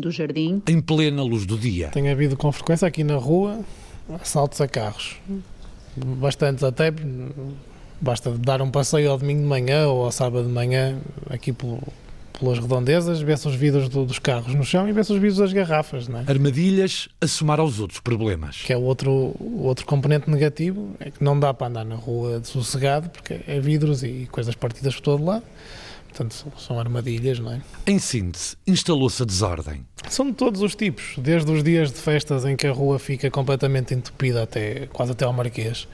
do 0.00 0.10
jardim. 0.10 0.62
Em 0.66 0.80
plena 0.80 1.22
luz 1.22 1.44
do 1.44 1.58
dia. 1.58 1.88
Tem 1.88 2.10
havido 2.10 2.36
com 2.36 2.50
frequência 2.50 2.88
aqui 2.88 3.04
na 3.04 3.16
rua 3.16 3.60
assaltos 4.20 4.60
a 4.60 4.68
carros. 4.68 5.16
Bastantes 5.96 6.62
até, 6.62 6.92
basta 8.00 8.30
dar 8.30 8.60
um 8.62 8.70
passeio 8.70 9.10
ao 9.10 9.18
domingo 9.18 9.42
de 9.42 9.46
manhã 9.46 9.88
ou 9.88 10.04
ao 10.04 10.12
sábado 10.12 10.46
de 10.46 10.52
manhã 10.52 10.98
aqui 11.28 11.52
pelo, 11.52 11.80
pelas 12.38 12.58
redondezas, 12.58 13.20
vê-se 13.20 13.46
os 13.48 13.54
vidros 13.54 13.88
do, 13.88 14.04
dos 14.04 14.18
carros 14.18 14.54
no 14.54 14.64
chão 14.64 14.88
e 14.88 14.92
vê-se 14.92 15.12
os 15.12 15.18
vidros 15.18 15.38
das 15.38 15.52
garrafas. 15.52 16.08
Não 16.08 16.20
é? 16.20 16.24
Armadilhas 16.26 17.08
a 17.20 17.26
somar 17.26 17.60
aos 17.60 17.80
outros 17.80 18.00
problemas. 18.00 18.62
Que 18.62 18.72
é 18.72 18.76
o 18.76 18.82
outro, 18.82 19.10
o 19.40 19.62
outro 19.64 19.86
componente 19.86 20.30
negativo, 20.30 20.94
é 21.00 21.10
que 21.10 21.22
não 21.22 21.38
dá 21.38 21.52
para 21.52 21.68
andar 21.68 21.84
na 21.84 21.96
rua 21.96 22.40
de 22.40 22.48
sossegado, 22.48 23.08
porque 23.10 23.40
é 23.46 23.60
vidros 23.60 24.02
e 24.02 24.28
coisas 24.30 24.54
partidas 24.54 24.94
por 24.94 25.02
todo 25.02 25.24
lado. 25.24 25.44
Portanto, 26.08 26.46
são 26.56 26.78
armadilhas, 26.78 27.38
não 27.38 27.52
é? 27.52 27.60
Em 27.86 27.98
síntese, 27.98 28.56
instalou-se 28.66 29.22
a 29.22 29.26
desordem. 29.26 29.84
São 30.08 30.26
de 30.26 30.32
todos 30.32 30.62
os 30.62 30.74
tipos, 30.74 31.14
desde 31.18 31.50
os 31.50 31.62
dias 31.62 31.92
de 31.92 31.98
festas 31.98 32.44
em 32.46 32.56
que 32.56 32.66
a 32.66 32.72
rua 32.72 32.98
fica 32.98 33.30
completamente 33.30 33.92
entupida 33.92 34.42
até 34.42 34.86
quase 34.92 35.12
até 35.12 35.24
ao 35.24 35.32
Marquês 35.32 35.86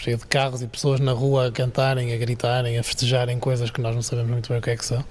cheio 0.00 0.16
de 0.16 0.26
carros 0.26 0.62
e 0.62 0.66
pessoas 0.68 1.00
na 1.00 1.10
rua 1.10 1.48
a 1.48 1.52
cantarem, 1.52 2.12
a 2.12 2.16
gritarem, 2.16 2.78
a 2.78 2.84
festejarem 2.84 3.36
coisas 3.38 3.68
que 3.68 3.80
nós 3.80 3.96
não 3.96 4.02
sabemos 4.02 4.30
muito 4.30 4.48
bem 4.48 4.58
o 4.58 4.62
que 4.62 4.70
é 4.70 4.76
que 4.76 4.84
são 4.84 5.04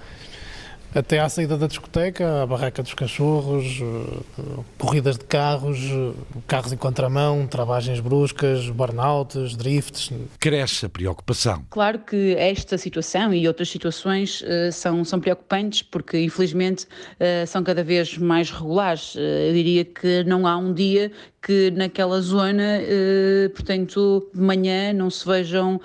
até 0.94 1.18
à 1.20 1.28
saída 1.28 1.56
da 1.56 1.66
discoteca, 1.66 2.42
a 2.42 2.46
barraca 2.46 2.82
dos 2.82 2.94
cachorros, 2.94 3.80
eh, 3.80 4.42
corridas 4.78 5.18
de 5.18 5.24
carros, 5.24 5.78
eh, 5.78 6.12
carros 6.46 6.72
em 6.72 6.76
contramão, 6.76 7.46
travagens 7.46 8.00
bruscas, 8.00 8.68
burnouts, 8.70 9.56
drifts. 9.56 10.10
Cresce 10.40 10.86
a 10.86 10.88
preocupação. 10.88 11.64
Claro 11.70 11.98
que 11.98 12.34
esta 12.36 12.78
situação 12.78 13.32
e 13.34 13.46
outras 13.46 13.68
situações 13.68 14.42
uh, 14.42 14.72
são, 14.72 15.04
são 15.04 15.20
preocupantes 15.20 15.82
porque, 15.82 16.18
infelizmente, 16.18 16.86
são 17.46 17.62
cada 17.62 17.82
vez 17.82 18.16
mais 18.16 18.50
regulares. 18.50 19.14
Eu 19.16 19.52
diria 19.52 19.84
que 19.84 20.24
não 20.24 20.46
há 20.46 20.56
um 20.56 20.72
dia 20.72 21.10
que 21.40 21.70
naquela 21.70 22.20
zona, 22.20 22.80
portanto, 23.54 24.28
de 24.34 24.40
manhã 24.40 24.92
não 24.92 25.08
se 25.08 25.26
vejam 25.26 25.80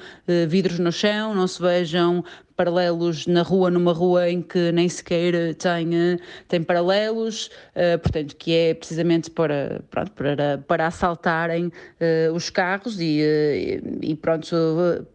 vidros 0.47 0.79
no 0.79 0.91
chão, 0.91 1.35
não 1.35 1.47
se 1.47 1.61
vejam 1.61 2.23
paralelos 2.55 3.27
na 3.27 3.41
rua, 3.41 3.69
numa 3.69 3.93
rua 3.93 4.29
em 4.29 4.41
que 4.41 4.71
nem 4.71 4.87
sequer 4.87 5.55
tem, 5.55 5.95
eh, 5.95 6.17
tem 6.47 6.61
paralelos, 6.61 7.49
uh, 7.75 7.97
portanto, 7.99 8.35
que 8.35 8.53
é 8.53 8.73
precisamente 8.73 9.29
para, 9.29 9.81
pronto, 9.89 10.11
para, 10.11 10.63
para 10.67 10.87
assaltarem 10.87 11.67
uh, 11.67 12.33
os 12.33 12.49
carros 12.49 12.99
e, 12.99 13.21
uh, 13.21 13.99
e 14.01 14.15
pronto, 14.15 14.55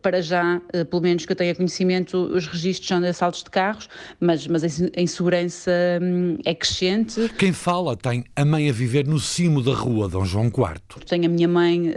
para 0.02 0.20
já, 0.20 0.60
pelo 0.90 1.02
menos 1.02 1.24
que 1.24 1.32
eu 1.32 1.36
tenha 1.36 1.54
conhecimento, 1.54 2.16
os 2.16 2.46
registros 2.46 2.88
são 2.88 3.00
de 3.00 3.08
assaltos 3.08 3.42
de 3.42 3.50
carros, 3.50 3.88
mas, 4.20 4.46
mas 4.46 4.64
a 4.64 5.00
insegurança 5.00 5.70
um, 6.02 6.36
é 6.44 6.54
crescente. 6.54 7.28
Quem 7.38 7.52
fala 7.52 7.96
tem 7.96 8.24
a 8.34 8.44
mãe 8.44 8.68
a 8.68 8.72
viver 8.72 9.06
no 9.06 9.18
cimo 9.18 9.62
da 9.62 9.74
rua 9.74 10.08
Dom 10.08 10.24
João 10.24 10.37
IV. 10.46 11.04
Tenho 11.06 11.26
a 11.26 11.28
minha 11.28 11.48
mãe 11.48 11.92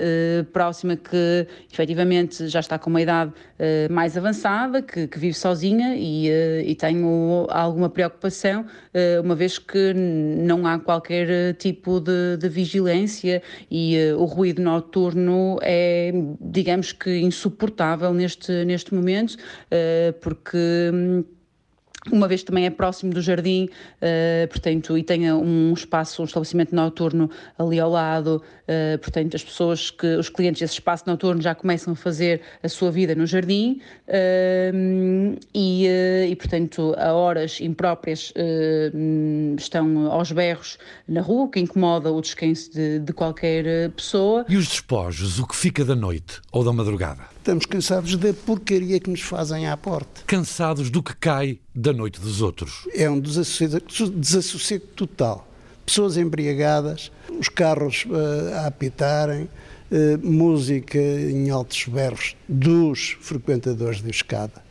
próxima 0.52 0.96
que 0.96 1.48
efetivamente 1.72 2.48
já 2.48 2.60
está 2.60 2.78
com 2.80 2.90
uma 2.90 3.02
idade 3.02 3.32
mais 3.90 4.18
avançada, 4.18 4.82
que, 4.82 5.08
que 5.08 5.20
vive 5.20 5.34
sozinha 5.34 5.96
e, 5.96 6.30
uh, 6.30 6.62
e 6.66 6.76
tenho 6.76 7.48
alguma 7.50 7.90
preocupação, 7.90 8.62
uh, 8.62 9.22
uma 9.24 9.36
vez 9.36 9.58
que 9.58 9.94
não 9.94 10.66
há 10.66 10.80
qualquer 10.80 11.56
tipo 11.56 12.00
de, 12.00 12.38
de 12.38 12.50
vigilância 12.50 13.42
e 13.70 13.98
uh, 14.14 14.20
o 14.20 14.26
ruído 14.26 14.62
noturno 14.62 15.58
é, 15.62 16.12
digamos 16.40 16.92
que, 16.92 17.20
insuportável 17.20 18.14
neste, 18.14 18.66
neste 18.66 18.94
momento, 18.94 19.38
porque. 20.22 20.58
Um, 22.10 22.22
uma 22.22 22.28
vez 22.28 22.44
também 22.44 22.66
é 22.66 22.70
próximo 22.70 23.14
do 23.14 23.22
jardim, 23.22 23.66
uh, 23.66 24.48
portanto, 24.48 24.98
e 24.98 25.04
tenha 25.04 25.36
um 25.36 25.74
espaço, 25.74 26.22
um 26.22 26.26
estabelecimento 26.26 26.74
noturno 26.74 27.30
ali 27.58 27.80
ao 27.80 27.90
lado, 27.90 28.42
uh, 28.64 28.98
portanto, 29.00 29.36
as 29.36 29.44
pessoas 29.44 29.92
que, 29.92 30.08
os 30.16 30.30
clientes 30.30 30.62
desse 30.62 30.74
espaço 30.74 31.04
noturno 31.08 31.42
já 31.42 31.54
começam 31.54 31.94
a 31.94 31.96
fazer 31.96 32.42
a 32.64 32.70
sua 32.70 32.92
vida 32.92 33.14
no 33.16 33.26
jardim 33.26 33.82
uh, 34.08 35.38
e, 35.54 35.88
e, 36.30 36.36
portanto, 36.36 36.96
a 36.98 37.14
horas 37.14 37.60
impróprias 37.60 38.34
estão 39.58 40.12
aos 40.12 40.32
berros 40.32 40.78
na 41.08 41.22
rua, 41.22 41.46
o 41.46 41.50
que 41.50 41.60
incomoda 41.60 42.12
o 42.12 42.22
descanso 42.22 42.72
de, 42.72 43.00
de 43.00 43.14
qualquer 43.14 43.90
pessoa. 43.92 44.46
E 44.48 44.56
os 44.58 44.68
despojos, 44.68 45.40
o 45.40 45.48
que 45.48 45.56
fica 45.56 45.84
da 45.84 45.96
noite 45.96 46.40
ou 46.52 46.64
da 46.64 46.72
madrugada? 46.72 47.24
Estamos 47.42 47.66
cansados 47.66 48.16
da 48.18 48.32
porcaria 48.36 49.00
que 49.00 49.10
nos 49.10 49.22
fazem 49.22 49.68
à 49.68 49.76
porta. 49.76 50.22
Cansados 50.28 50.92
do 50.92 51.02
que 51.02 51.16
cai 51.16 51.58
da 51.74 51.92
noite 51.92 52.22
dos 52.22 52.40
outros. 52.40 52.88
É 52.94 53.10
um 53.10 53.20
desassossego, 53.20 53.82
desassossego 54.16 54.86
total. 54.96 55.48
Pessoas 55.84 56.18
embriagadas, 56.18 57.12
os 57.40 57.50
carros 57.50 58.06
uh, 58.06 58.58
a 58.58 58.68
apitarem, 58.68 59.46
uh, 59.46 60.20
música 60.24 61.00
em 61.00 61.50
altos 61.50 61.88
berros 61.88 62.36
dos 62.48 63.18
frequentadores 63.22 64.04
de 64.04 64.12
escada. 64.12 64.64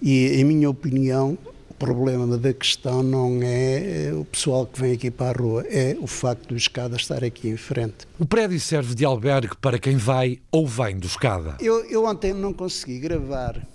E, 0.00 0.40
em 0.40 0.44
minha 0.44 0.70
opinião, 0.70 1.36
problema 1.82 2.38
da 2.38 2.52
questão 2.52 3.02
não 3.02 3.42
é 3.42 4.06
eh, 4.06 4.14
o 4.14 4.24
pessoal 4.24 4.64
que 4.64 4.80
vem 4.80 4.92
aqui 4.92 5.10
para 5.10 5.36
a 5.36 5.42
rua, 5.42 5.66
é 5.68 5.96
o 5.98 6.06
facto 6.06 6.50
do 6.50 6.56
escada 6.56 6.94
estar 6.94 7.24
aqui 7.24 7.48
em 7.48 7.56
frente. 7.56 8.06
O 8.20 8.24
prédio 8.24 8.60
serve 8.60 8.94
de 8.94 9.04
albergue 9.04 9.56
para 9.60 9.80
quem 9.80 9.96
vai 9.96 10.38
ou 10.52 10.64
vem 10.64 10.96
do 10.96 11.08
escada. 11.08 11.56
Eu, 11.58 11.84
eu 11.86 12.04
ontem 12.04 12.32
não 12.32 12.52
consegui 12.52 13.00
gravar, 13.00 13.66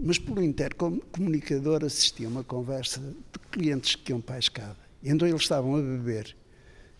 mas 0.00 0.16
pelo 0.16 0.40
intercomunicador 0.44 1.84
assisti 1.84 2.24
a 2.24 2.28
uma 2.28 2.44
conversa 2.44 3.00
de 3.00 3.38
clientes 3.50 3.96
que 3.96 4.12
iam 4.12 4.20
para 4.20 4.36
a 4.36 4.38
escada. 4.38 4.76
E 5.02 5.10
então 5.10 5.26
eles 5.26 5.42
estavam 5.42 5.74
a 5.74 5.80
beber, 5.80 6.36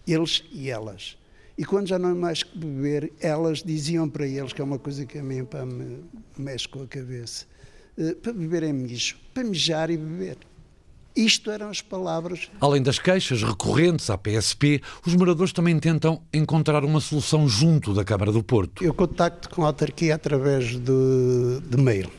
eles 0.05 0.43
e 0.51 0.69
elas. 0.69 1.17
E 1.57 1.65
quando 1.65 1.87
já 1.87 1.97
não 1.97 2.11
é 2.11 2.15
mais 2.15 2.43
que 2.43 2.59
beber, 2.59 3.13
elas 3.21 3.63
diziam 3.63 4.09
para 4.09 4.27
eles, 4.27 4.53
que 4.53 4.61
é 4.61 4.65
uma 4.65 4.81
coisa 4.81 5.07
que 5.07 5.17
a 5.17 5.23
mim 5.23 5.45
pá, 5.45 5.65
me 5.65 6.03
mexe 6.37 6.67
com 6.67 6.83
a 6.83 6.87
cabeça, 6.89 7.47
uh, 7.97 8.17
para 8.17 8.33
beber 8.33 8.65
é 8.65 8.73
mijo, 8.73 9.17
para 9.33 9.45
mijar 9.45 9.91
e 9.93 9.97
beber. 9.97 10.37
Isto 11.17 11.51
eram 11.51 11.71
as 11.71 11.81
palavras. 11.81 12.49
Além 12.61 12.83
das 12.83 12.99
queixas 12.99 13.43
recorrentes 13.43 14.11
à 14.11 14.19
PSP, 14.19 14.83
os 15.07 15.15
moradores 15.15 15.53
também 15.53 15.79
tentam 15.79 16.21
encontrar 16.33 16.85
uma 16.85 17.01
solução 17.01 17.49
junto 17.49 17.95
da 17.95 18.05
Câmara 18.05 18.31
do 18.31 18.43
Porto. 18.43 18.85
Eu 18.85 18.93
contacto 18.93 19.49
com 19.49 19.65
a 19.65 19.69
autarquia 19.69 20.15
através 20.15 20.77
de, 20.77 21.61
de 21.69 21.77
mail 21.79 22.11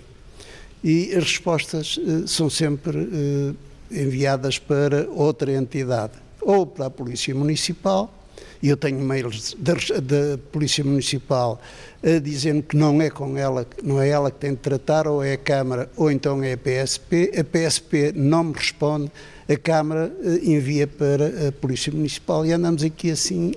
e 0.83 1.13
as 1.15 1.23
respostas 1.23 1.97
uh, 1.97 2.27
são 2.27 2.49
sempre 2.49 2.97
uh, 2.97 3.55
enviadas 3.91 4.57
para 4.57 5.09
outra 5.09 5.51
entidade, 5.51 6.13
ou 6.41 6.65
para 6.65 6.87
a 6.87 6.89
Polícia 6.89 7.33
Municipal, 7.33 8.13
e 8.61 8.69
eu 8.69 8.77
tenho 8.77 8.99
mails 8.99 9.55
da, 9.57 9.73
da 9.73 10.37
Polícia 10.51 10.83
Municipal 10.83 11.59
a 12.03 12.19
dizendo 12.19 12.61
que 12.61 12.77
não 12.77 13.01
é 13.01 13.09
com 13.09 13.37
ela, 13.37 13.65
não 13.83 14.01
é 14.01 14.09
ela 14.09 14.29
que 14.29 14.37
tem 14.37 14.51
de 14.51 14.57
tratar, 14.57 15.07
ou 15.07 15.23
é 15.23 15.33
a 15.33 15.37
Câmara, 15.37 15.89
ou 15.95 16.11
então 16.11 16.43
é 16.43 16.53
a 16.53 16.57
PSP. 16.57 17.31
A 17.37 17.43
PSP 17.43 18.13
não 18.15 18.45
me 18.45 18.53
responde, 18.53 19.11
a 19.49 19.55
Câmara 19.55 20.11
eh, 20.23 20.39
envia 20.43 20.85
para 20.85 21.47
a 21.47 21.51
Polícia 21.51 21.91
Municipal 21.91 22.45
e 22.45 22.51
andamos 22.51 22.83
aqui 22.83 23.09
assim, 23.09 23.51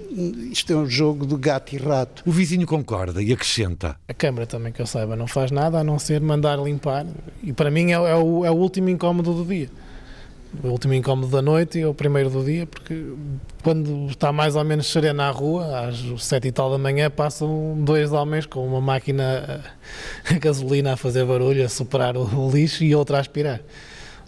isto 0.50 0.72
é 0.72 0.76
um 0.76 0.86
jogo 0.86 1.26
de 1.26 1.36
gato 1.36 1.74
e 1.74 1.78
rato. 1.78 2.22
O 2.24 2.32
vizinho 2.32 2.66
concorda 2.66 3.22
e 3.22 3.32
acrescenta. 3.32 3.96
A 4.08 4.14
Câmara 4.14 4.46
também, 4.46 4.72
que 4.72 4.80
eu 4.80 4.86
saiba, 4.86 5.16
não 5.16 5.26
faz 5.26 5.50
nada 5.50 5.78
a 5.78 5.84
não 5.84 5.98
ser 5.98 6.20
mandar 6.20 6.56
limpar, 6.56 7.06
e 7.42 7.52
para 7.52 7.70
mim 7.70 7.90
é, 7.90 7.94
é, 7.94 8.14
o, 8.14 8.44
é 8.44 8.50
o 8.50 8.54
último 8.54 8.88
incómodo 8.88 9.34
do 9.34 9.44
dia 9.44 9.68
o 10.62 10.68
último 10.68 10.94
incómodo 10.94 11.28
da 11.28 11.40
noite 11.40 11.78
e 11.78 11.84
o 11.84 11.94
primeiro 11.94 12.28
do 12.28 12.44
dia, 12.44 12.66
porque 12.66 13.12
quando 13.62 14.06
está 14.08 14.32
mais 14.32 14.56
ou 14.56 14.64
menos 14.64 14.86
serena 14.86 15.28
a 15.28 15.30
rua, 15.30 15.88
às 15.88 16.22
sete 16.22 16.48
e 16.48 16.52
tal 16.52 16.70
da 16.70 16.78
manhã, 16.78 17.10
passam 17.10 17.76
dois 17.78 18.12
homens 18.12 18.46
com 18.46 18.66
uma 18.66 18.80
máquina 18.80 19.64
a 20.28 20.34
gasolina 20.34 20.94
a 20.94 20.96
fazer 20.96 21.24
barulho, 21.24 21.64
a 21.64 21.68
superar 21.68 22.16
o 22.16 22.50
lixo 22.50 22.82
e 22.82 22.94
outra 22.94 23.18
a 23.18 23.20
aspirar, 23.20 23.60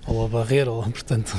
ou 0.07 0.25
a 0.25 0.29
barrer, 0.29 0.69
ou, 0.69 0.83
portanto, 0.83 1.37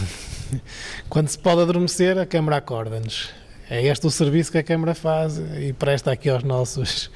quando 1.09 1.29
se 1.29 1.39
pode 1.39 1.61
adormecer, 1.61 2.17
a 2.17 2.25
Câmara 2.25 2.57
acorda-nos. 2.57 3.29
É 3.69 3.81
este 3.85 4.05
o 4.05 4.11
serviço 4.11 4.51
que 4.51 4.57
a 4.57 4.63
Câmara 4.63 4.93
faz 4.93 5.37
e 5.37 5.73
presta 5.73 6.11
aqui 6.11 6.29
aos 6.29 6.43
nossos 6.43 7.09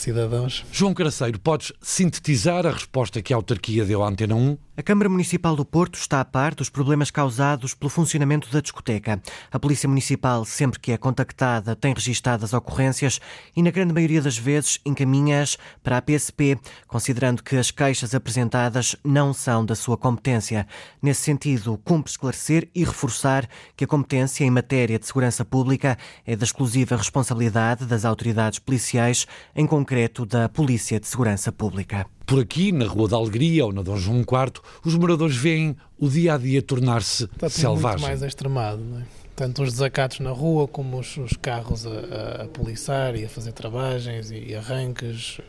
cidadãos. 0.00 0.64
João 0.72 0.94
Caraceiro, 0.94 1.38
podes 1.38 1.72
sintetizar 1.80 2.66
a 2.66 2.72
resposta 2.72 3.22
que 3.22 3.32
a 3.32 3.36
autarquia 3.36 3.84
deu 3.84 4.02
à 4.02 4.08
Antena 4.08 4.34
1? 4.34 4.56
A 4.76 4.82
Câmara 4.82 5.10
Municipal 5.10 5.54
do 5.54 5.64
Porto 5.64 5.98
está 5.98 6.22
a 6.22 6.24
par 6.24 6.54
dos 6.54 6.70
problemas 6.70 7.10
causados 7.10 7.74
pelo 7.74 7.90
funcionamento 7.90 8.50
da 8.50 8.62
discoteca. 8.62 9.20
A 9.52 9.58
Polícia 9.58 9.86
Municipal, 9.86 10.42
sempre 10.46 10.80
que 10.80 10.90
é 10.90 10.96
contactada, 10.96 11.76
tem 11.76 11.92
registado 11.92 12.46
as 12.46 12.54
ocorrências 12.54 13.20
e, 13.54 13.62
na 13.62 13.70
grande 13.70 13.92
maioria 13.92 14.22
das 14.22 14.38
vezes, 14.38 14.78
encaminha-as 14.86 15.58
para 15.82 15.98
a 15.98 16.02
PSP, 16.02 16.58
considerando 16.86 17.42
que 17.42 17.56
as 17.56 17.70
queixas 17.70 18.14
apresentadas 18.14 18.96
não 19.04 19.34
são 19.34 19.66
da 19.66 19.74
sua 19.74 19.98
competência. 19.98 20.66
Nesse 21.02 21.20
sentido, 21.20 21.78
cumpre 21.84 22.12
esclarecer 22.12 22.70
e 22.74 22.82
reforçar 22.82 23.46
que 23.76 23.84
a 23.84 23.86
competência 23.86 24.44
em 24.44 24.50
matéria 24.50 24.98
de 24.98 25.06
segurança 25.06 25.44
pública 25.44 25.98
é 26.26 26.34
da 26.34 26.44
exclusiva 26.44 26.96
responsabilidade 26.96 27.84
das 27.84 28.06
autoridades 28.06 28.58
policiais, 28.58 29.26
em 29.54 29.66
concreto 29.66 29.89
da 30.24 30.48
Polícia 30.48 31.00
de 31.00 31.06
Segurança 31.08 31.50
Pública. 31.50 32.06
Por 32.24 32.40
aqui, 32.40 32.70
na 32.70 32.86
Rua 32.86 33.08
da 33.08 33.16
Alegria 33.16 33.66
ou 33.66 33.72
na 33.72 33.82
Dom 33.82 33.96
João 33.96 34.20
IV, 34.20 34.62
os 34.84 34.94
moradores 34.94 35.34
veem 35.34 35.76
o 35.98 36.08
dia 36.08 36.34
a 36.34 36.38
dia 36.38 36.62
tornar-se 36.62 37.28
selvagem. 37.48 37.98
Muito 37.98 38.02
mais 38.02 38.22
extremado, 38.22 38.80
não 38.84 39.00
é? 39.00 39.02
Tanto 39.34 39.62
os 39.62 39.72
desacatos 39.72 40.20
na 40.20 40.30
rua 40.30 40.68
como 40.68 41.00
os, 41.00 41.16
os 41.16 41.32
carros 41.32 41.86
a, 41.86 41.90
a, 41.90 42.42
a 42.44 42.46
poliçar 42.46 43.16
e 43.16 43.24
a 43.24 43.28
fazer 43.28 43.50
travagens 43.50 44.30
e, 44.30 44.36
e 44.36 44.54
arranques. 44.54 45.40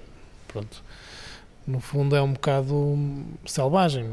Pronto. 0.48 0.84
No 1.66 1.80
fundo 1.80 2.16
é 2.16 2.22
um 2.22 2.34
bocado 2.34 2.98
selvagem. 3.46 4.06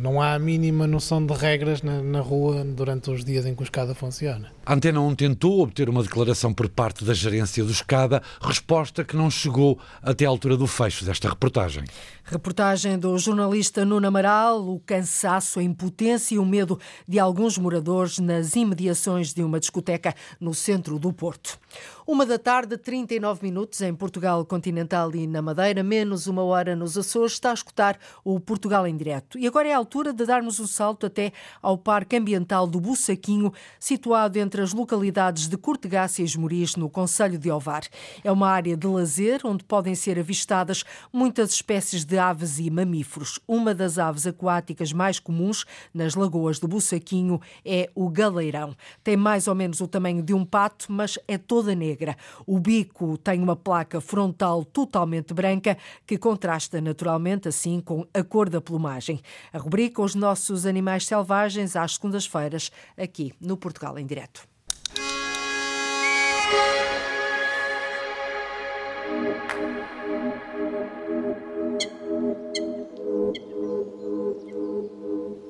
Não 0.00 0.20
há 0.20 0.34
a 0.34 0.38
mínima 0.38 0.86
noção 0.86 1.24
de 1.24 1.34
regras 1.34 1.82
na, 1.82 2.02
na, 2.02 2.20
rua 2.20 2.64
durante 2.64 3.10
os 3.10 3.24
dias 3.24 3.44
em 3.46 3.54
que 3.54 3.62
o 3.62 3.64
escada 3.64 3.94
funciona. 3.94 4.50
A 4.64 4.74
Antena 4.74 5.00
1 5.00 5.14
tentou 5.14 5.60
obter 5.60 5.88
uma 5.88 6.02
declaração 6.02 6.52
por 6.52 6.68
parte 6.68 7.04
da 7.04 7.12
gerência 7.12 7.62
do 7.62 7.70
escada, 7.70 8.22
resposta 8.40 9.04
que 9.04 9.16
não 9.16 9.30
chegou 9.30 9.78
até 10.02 10.24
à 10.24 10.28
altura 10.28 10.56
do 10.56 10.66
fecho 10.66 11.04
desta 11.04 11.28
reportagem. 11.28 11.84
Reportagem 12.26 12.98
do 12.98 13.18
jornalista 13.18 13.84
Nuno 13.84 14.06
Amaral, 14.06 14.66
o 14.66 14.80
cansaço, 14.80 15.60
a 15.60 15.62
impotência 15.62 16.34
e 16.34 16.38
o 16.38 16.44
medo 16.44 16.80
de 17.06 17.18
alguns 17.18 17.58
moradores 17.58 18.18
nas 18.18 18.56
imediações 18.56 19.34
de 19.34 19.42
uma 19.42 19.60
discoteca 19.60 20.14
no 20.40 20.54
centro 20.54 20.98
do 20.98 21.12
Porto. 21.12 21.58
Uma 22.06 22.24
da 22.24 22.38
tarde, 22.38 22.78
39 22.78 23.40
minutos 23.42 23.80
em 23.82 23.94
Portugal 23.94 24.44
continental 24.46 25.14
e 25.14 25.26
na 25.26 25.42
Madeira, 25.42 25.82
menos 25.82 26.26
uma 26.26 26.42
hora 26.42 26.74
nos 26.74 26.96
Açores, 26.96 27.32
está 27.32 27.50
a 27.50 27.54
escutar 27.54 27.98
o 28.24 28.40
Portugal 28.40 28.86
em 28.86 28.96
direto. 28.96 29.38
E 29.38 29.46
agora 29.46 29.68
é 29.68 29.74
a 29.74 29.76
altura 29.76 30.10
de 30.10 30.24
darmos 30.24 30.58
um 30.58 30.66
salto 30.66 31.04
até 31.04 31.30
ao 31.60 31.76
Parque 31.76 32.16
Ambiental 32.16 32.66
do 32.66 32.80
Bussaquinho, 32.80 33.52
situado 33.78 34.38
entre 34.38 34.62
as 34.62 34.72
localidades 34.72 35.46
de 35.46 35.58
Cortegácia 35.58 36.22
e 36.22 36.24
Esmoriz, 36.24 36.74
no 36.74 36.88
Conselho 36.88 37.38
de 37.38 37.50
Ovar. 37.50 37.82
É 38.22 38.32
uma 38.32 38.48
área 38.48 38.76
de 38.76 38.86
lazer 38.86 39.40
onde 39.44 39.62
podem 39.64 39.94
ser 39.94 40.18
avistadas 40.18 40.84
muitas 41.12 41.50
espécies 41.50 42.04
de 42.04 42.13
aves 42.18 42.58
e 42.58 42.70
mamíferos. 42.70 43.40
Uma 43.46 43.74
das 43.74 43.98
aves 43.98 44.26
aquáticas 44.26 44.92
mais 44.92 45.18
comuns 45.18 45.64
nas 45.92 46.14
lagoas 46.14 46.58
do 46.58 46.68
Bussaquinho 46.68 47.40
é 47.64 47.90
o 47.94 48.08
galeirão. 48.08 48.74
Tem 49.02 49.16
mais 49.16 49.46
ou 49.48 49.54
menos 49.54 49.80
o 49.80 49.88
tamanho 49.88 50.22
de 50.22 50.32
um 50.32 50.44
pato, 50.44 50.86
mas 50.88 51.18
é 51.26 51.36
toda 51.36 51.74
negra. 51.74 52.16
O 52.46 52.58
bico 52.58 53.18
tem 53.18 53.42
uma 53.42 53.56
placa 53.56 54.00
frontal 54.00 54.64
totalmente 54.64 55.34
branca 55.34 55.76
que 56.06 56.18
contrasta 56.18 56.80
naturalmente 56.80 57.48
assim 57.48 57.80
com 57.80 58.06
a 58.14 58.22
cor 58.22 58.48
da 58.48 58.60
plumagem. 58.60 59.20
A 59.52 59.58
rubrica 59.58 60.02
Os 60.02 60.14
Nossos 60.14 60.66
Animais 60.66 61.06
Selvagens 61.06 61.76
às 61.76 61.94
segundas-feiras, 61.94 62.70
aqui 62.96 63.32
no 63.40 63.56
Portugal 63.56 63.98
em 63.98 64.06
Direto. 64.06 64.53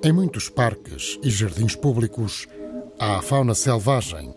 Em 0.05 0.13
muitos 0.13 0.51
parques 0.51 1.19
e 1.23 1.31
jardins 1.31 1.75
públicos 1.75 2.47
há 2.99 3.17
a 3.17 3.23
fauna 3.23 3.55
selvagem 3.55 4.35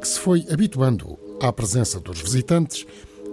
que 0.00 0.08
se 0.08 0.18
foi 0.18 0.46
habituando 0.50 1.18
à 1.42 1.52
presença 1.52 2.00
dos 2.00 2.22
visitantes 2.22 2.86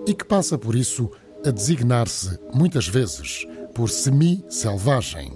e 0.06 0.14
que 0.14 0.26
passa 0.26 0.58
por 0.58 0.76
isso 0.76 1.10
a 1.46 1.50
designar-se 1.50 2.38
muitas 2.54 2.90
vezes 2.90 3.48
por 3.74 3.90
semi-selvagem. 3.90 5.32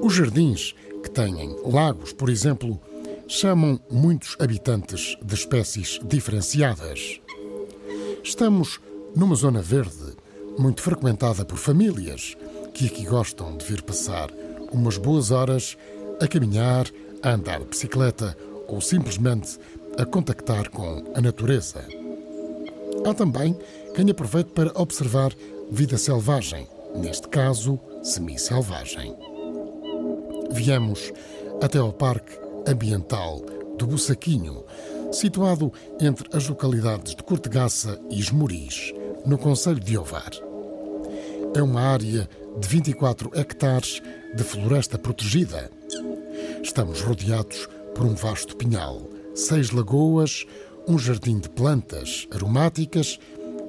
Os 0.00 0.14
jardins 0.14 0.74
que 1.02 1.10
têm 1.10 1.54
lagos, 1.66 2.14
por 2.14 2.30
exemplo, 2.30 2.80
chamam 3.28 3.78
muitos 3.90 4.36
habitantes 4.38 5.18
de 5.22 5.34
espécies 5.34 6.00
diferenciadas. 6.02 7.20
Estamos 8.24 8.80
numa 9.14 9.34
zona 9.34 9.60
verde, 9.60 10.16
muito 10.58 10.80
frequentada 10.80 11.44
por 11.44 11.58
famílias 11.58 12.34
que 12.72 12.86
aqui 12.86 13.04
gostam 13.04 13.54
de 13.58 13.66
vir 13.66 13.82
passar 13.82 14.30
umas 14.76 14.98
boas 14.98 15.30
horas 15.30 15.76
a 16.20 16.26
caminhar, 16.26 16.86
a 17.22 17.30
andar 17.30 17.60
de 17.60 17.66
bicicleta 17.66 18.36
ou 18.68 18.80
simplesmente 18.80 19.58
a 19.98 20.04
contactar 20.04 20.70
com 20.70 21.04
a 21.14 21.20
natureza. 21.20 21.84
Há 23.04 23.14
também 23.14 23.56
quem 23.94 24.10
aproveite 24.10 24.50
para 24.50 24.72
observar 24.80 25.32
vida 25.70 25.96
selvagem, 25.96 26.66
neste 26.94 27.28
caso, 27.28 27.78
semi-selvagem. 28.02 29.16
Viemos 30.50 31.12
até 31.62 31.78
ao 31.78 31.92
Parque 31.92 32.38
Ambiental 32.66 33.40
do 33.78 33.86
Bussaquinho, 33.86 34.64
situado 35.12 35.72
entre 36.00 36.28
as 36.36 36.48
localidades 36.48 37.14
de 37.14 37.22
Cortegaça 37.22 37.98
e 38.10 38.18
Esmoriz, 38.18 38.92
no 39.24 39.38
Conselho 39.38 39.80
de 39.80 39.96
Ovar. 39.96 40.45
É 41.56 41.62
uma 41.62 41.80
área 41.80 42.28
de 42.60 42.68
24 42.68 43.30
hectares 43.34 44.02
de 44.34 44.44
floresta 44.44 44.98
protegida. 44.98 45.70
Estamos 46.62 47.00
rodeados 47.00 47.66
por 47.94 48.04
um 48.04 48.14
vasto 48.14 48.54
pinhal, 48.54 49.08
seis 49.34 49.70
lagoas, 49.70 50.44
um 50.86 50.98
jardim 50.98 51.38
de 51.38 51.48
plantas 51.48 52.28
aromáticas 52.30 53.18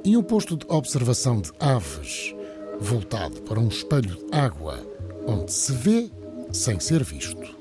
e 0.04 0.18
um 0.18 0.22
posto 0.22 0.58
de 0.58 0.66
observação 0.68 1.40
de 1.40 1.50
aves, 1.62 2.36
voltado 2.78 3.42
para 3.44 3.58
um 3.58 3.70
espelho 3.70 4.18
de 4.18 4.36
água, 4.36 4.86
onde 5.26 5.54
se 5.54 5.72
vê 5.72 6.12
sem 6.52 6.82
ser 6.82 7.06
visto. 7.06 7.56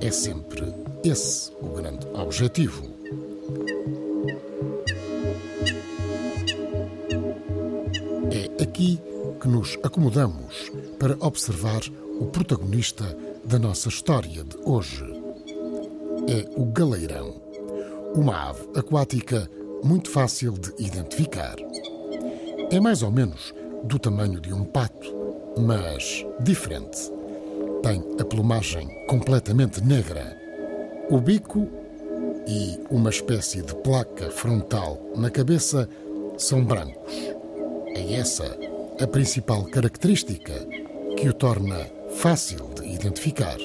É 0.00 0.12
sempre 0.12 0.72
esse 1.02 1.50
o 1.60 1.70
grande 1.70 2.06
objetivo. 2.14 2.94
É 8.30 8.62
aqui 8.62 9.00
que 9.44 9.48
nos 9.48 9.78
acomodamos 9.82 10.72
para 10.98 11.18
observar 11.20 11.82
o 12.18 12.24
protagonista 12.28 13.04
da 13.44 13.58
nossa 13.58 13.90
história 13.90 14.42
de 14.42 14.56
hoje. 14.64 15.04
É 16.26 16.48
o 16.58 16.64
galeirão, 16.64 17.42
uma 18.14 18.48
ave 18.48 18.66
aquática 18.74 19.46
muito 19.82 20.08
fácil 20.08 20.52
de 20.52 20.72
identificar. 20.78 21.56
É 22.70 22.80
mais 22.80 23.02
ou 23.02 23.10
menos 23.10 23.52
do 23.82 23.98
tamanho 23.98 24.40
de 24.40 24.50
um 24.50 24.64
pato, 24.64 25.14
mas 25.58 26.24
diferente. 26.40 27.12
Tem 27.82 28.02
a 28.18 28.24
plumagem 28.24 28.88
completamente 29.08 29.84
negra. 29.84 30.40
O 31.10 31.20
bico 31.20 31.68
e 32.48 32.80
uma 32.88 33.10
espécie 33.10 33.60
de 33.60 33.74
placa 33.74 34.30
frontal 34.30 34.98
na 35.14 35.28
cabeça 35.28 35.86
são 36.38 36.64
brancos. 36.64 37.12
É 37.94 38.14
essa 38.14 38.63
a 39.00 39.06
principal 39.08 39.64
característica 39.64 40.52
que 41.16 41.28
o 41.28 41.32
torna 41.32 41.90
fácil 42.14 42.70
de 42.74 42.86
identificar. 42.86 43.58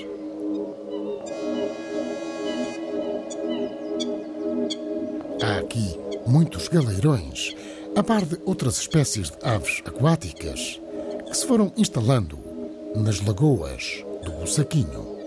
Há 5.41 5.59
aqui 5.59 5.99
muitos 6.25 6.67
galeirões, 6.67 7.55
a 7.95 8.01
par 8.01 8.25
de 8.25 8.39
outras 8.43 8.79
espécies 8.79 9.29
de 9.29 9.37
aves 9.43 9.83
aquáticas 9.85 10.81
que 11.27 11.37
se 11.37 11.45
foram 11.45 11.71
instalando 11.77 12.39
nas 12.95 13.21
lagoas 13.21 14.03
do 14.23 14.31
Bussaquinho. 14.31 15.19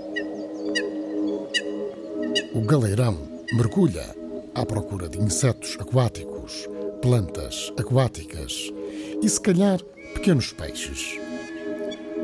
O 2.55 2.61
galeirão 2.63 3.17
mergulha 3.55 4.17
à 4.53 4.67
procura 4.67 5.09
de 5.09 5.19
insetos 5.21 5.77
aquáticos, 5.79 6.69
plantas 7.01 7.73
aquáticas 7.79 8.73
e, 9.23 9.29
se 9.29 9.41
calhar, 9.41 9.81
pequenos 10.15 10.53
peixes. 10.53 11.19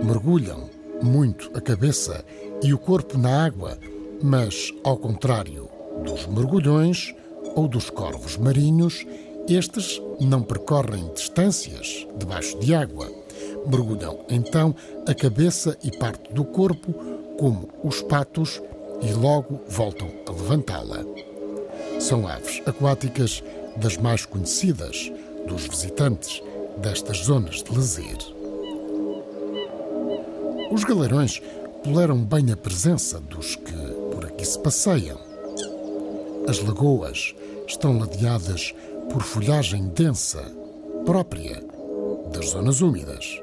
Mergulham 0.02 0.68
muito 1.00 1.50
a 1.54 1.61
cabeça 1.61 2.24
e 2.62 2.74
o 2.74 2.78
corpo 2.78 3.16
na 3.16 3.44
água, 3.44 3.78
mas, 4.20 4.72
ao 4.82 4.96
contrário 4.96 5.68
dos 6.04 6.26
mergulhões 6.26 7.14
ou 7.54 7.68
dos 7.68 7.88
corvos 7.88 8.37
marinhos, 8.37 9.06
estes 9.48 10.02
não 10.20 10.42
percorrem 10.42 11.11
distâncias 11.14 12.06
debaixo 12.16 12.58
de 12.58 12.74
água. 12.74 13.11
Mergulham 13.66 14.24
então 14.28 14.74
a 15.06 15.14
cabeça 15.14 15.76
e 15.82 15.96
parte 15.96 16.32
do 16.32 16.44
corpo, 16.44 16.92
como 17.38 17.68
os 17.82 18.02
patos, 18.02 18.61
e 19.00 19.12
logo 19.12 19.61
voltam 19.68 20.11
a 20.26 20.32
levantá-la. 20.32 21.04
São 22.00 22.26
aves 22.26 22.61
aquáticas 22.66 23.42
das 23.76 23.96
mais 23.96 24.26
conhecidas 24.26 25.12
dos 25.46 25.66
visitantes 25.66 26.42
destas 26.79 27.25
zonas 27.25 27.62
de 27.62 27.75
lazer. 27.75 28.19
Os 30.71 30.85
galerões 30.85 31.41
toleram 31.83 32.19
bem 32.19 32.53
a 32.53 32.57
presença 32.57 33.21
dos 33.21 33.57
que 33.57 33.73
por 34.12 34.27
aqui 34.27 34.45
se 34.45 34.59
passeiam. 34.59 35.19
As 36.47 36.61
lagoas 36.61 37.35
estão 37.67 37.99
ladeadas 37.99 38.75
por 39.11 39.23
folhagem 39.23 39.88
densa, 39.88 40.45
própria 41.05 41.62
das 42.33 42.51
zonas 42.51 42.81
úmidas. 42.81 43.41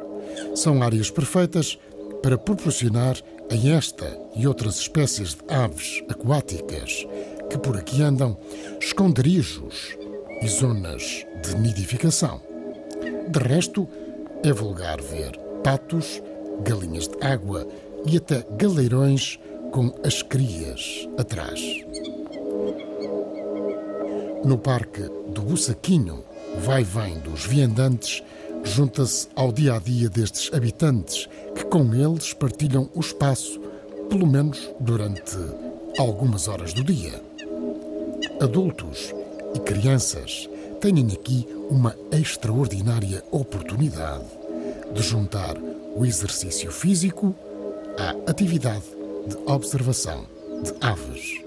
São 0.55 0.81
áreas 0.83 1.09
perfeitas 1.09 1.77
para 2.21 2.37
proporcionar 2.37 3.17
a 3.49 3.69
esta 3.69 4.19
e 4.35 4.47
outras 4.47 4.79
espécies 4.79 5.35
de 5.35 5.53
aves 5.53 6.03
aquáticas 6.09 7.05
que 7.49 7.57
por 7.57 7.77
aqui 7.77 8.01
andam 8.01 8.37
esconderijos 8.79 9.95
e 10.41 10.47
zonas 10.47 11.25
de 11.43 11.55
nidificação. 11.57 12.54
De 13.27 13.39
resto, 13.39 13.87
é 14.43 14.51
vulgar 14.51 15.01
ver 15.01 15.37
patos 15.63 16.21
galinhas 16.63 17.07
de 17.07 17.17
água 17.25 17.67
e 18.05 18.17
até 18.17 18.45
galeirões 18.57 19.39
com 19.71 19.93
as 20.03 20.21
crias 20.21 21.07
atrás. 21.17 21.59
No 24.43 24.57
parque 24.57 25.01
do 25.29 25.41
Bussaquinho, 25.41 26.23
vai-vem 26.59 27.19
dos 27.19 27.45
viandantes 27.45 28.23
junta-se 28.65 29.27
ao 29.35 29.51
dia 29.51 29.75
a 29.75 29.79
dia 29.79 30.09
destes 30.09 30.51
habitantes 30.53 31.29
que 31.55 31.65
com 31.65 31.93
eles 31.93 32.33
partilham 32.33 32.89
o 32.93 32.99
espaço, 32.99 33.59
pelo 34.09 34.25
menos 34.25 34.69
durante 34.79 35.37
algumas 35.97 36.47
horas 36.47 36.73
do 36.73 36.83
dia. 36.83 37.21
Adultos 38.41 39.13
e 39.53 39.59
crianças 39.59 40.49
têm 40.85 41.07
aqui 41.07 41.47
uma 41.67 41.95
extraordinária 42.11 43.23
oportunidade 43.31 44.25
de 44.93 45.01
juntar 45.01 45.57
o 45.95 46.05
exercício 46.05 46.71
físico 46.71 47.33
à 47.97 48.29
atividade 48.29 48.85
de 49.27 49.35
observação 49.51 50.27
de 50.63 50.71
aves. 50.85 51.44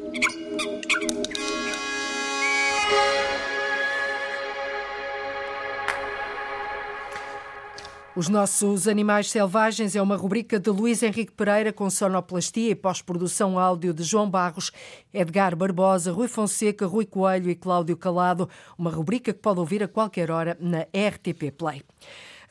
Os 8.19 8.29
nossos 8.29 8.89
animais 8.89 9.31
selvagens 9.31 9.95
é 9.95 10.03
uma 10.03 10.17
rubrica 10.17 10.59
de 10.59 10.69
Luís 10.71 11.05
Henrique 11.05 11.31
Pereira 11.31 11.73
com 11.73 11.89
sonoplastia 11.89 12.73
e 12.73 12.75
pós-produção 12.75 13.57
áudio 13.57 13.95
de 13.95 14.03
João 14.03 14.29
Barros, 14.29 14.73
Edgar 15.15 15.55
Barbosa, 15.55 16.11
Rui 16.11 16.27
Fonseca, 16.27 16.85
Rui 16.85 17.07
Coelho 17.07 17.49
e 17.49 17.55
Cláudio 17.55 17.97
Calado. 17.97 18.51
Uma 18.77 18.91
rubrica 18.91 19.33
que 19.33 19.39
pode 19.39 19.61
ouvir 19.61 19.85
a 19.85 19.87
qualquer 19.87 20.33
hora 20.33 20.59
na 20.61 20.81
RTP 20.81 21.53
Play. 21.57 21.85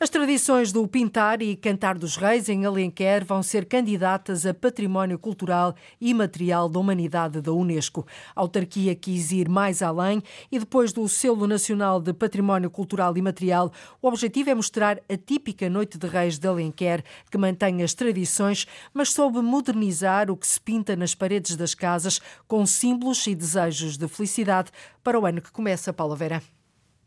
As 0.00 0.08
tradições 0.08 0.70
do 0.70 0.86
Pintar 0.86 1.42
e 1.42 1.56
Cantar 1.56 1.98
dos 1.98 2.16
Reis 2.16 2.48
em 2.48 2.64
Alenquer 2.64 3.24
vão 3.24 3.42
ser 3.42 3.64
candidatas 3.64 4.46
a 4.46 4.54
Património 4.54 5.18
Cultural 5.18 5.74
e 6.00 6.14
Material 6.14 6.68
da 6.68 6.78
Humanidade 6.78 7.40
da 7.40 7.52
Unesco. 7.52 8.06
A 8.36 8.40
autarquia 8.40 8.94
quis 8.94 9.32
ir 9.32 9.48
mais 9.48 9.82
além 9.82 10.22
e 10.52 10.58
depois 10.60 10.92
do 10.92 11.08
selo 11.08 11.48
nacional 11.48 12.00
de 12.00 12.12
Património 12.12 12.70
Cultural 12.70 13.16
e 13.16 13.22
Material, 13.22 13.72
o 14.00 14.06
objetivo 14.06 14.50
é 14.50 14.54
mostrar 14.54 15.00
a 15.08 15.16
típica 15.16 15.68
Noite 15.68 15.98
de 15.98 16.06
Reis 16.06 16.38
de 16.38 16.46
Alenquer, 16.46 17.02
que 17.28 17.36
mantém 17.36 17.82
as 17.82 17.92
tradições, 17.92 18.68
mas 18.94 19.12
soube 19.12 19.42
modernizar 19.42 20.30
o 20.30 20.36
que 20.36 20.46
se 20.46 20.60
pinta 20.60 20.94
nas 20.94 21.12
paredes 21.12 21.56
das 21.56 21.74
casas 21.74 22.20
com 22.46 22.64
símbolos 22.64 23.26
e 23.26 23.34
desejos 23.34 23.98
de 23.98 24.06
felicidade 24.06 24.70
para 25.02 25.18
o 25.18 25.26
ano 25.26 25.42
que 25.42 25.50
começa, 25.50 25.92
Paula 25.92 26.14
Vera. 26.14 26.40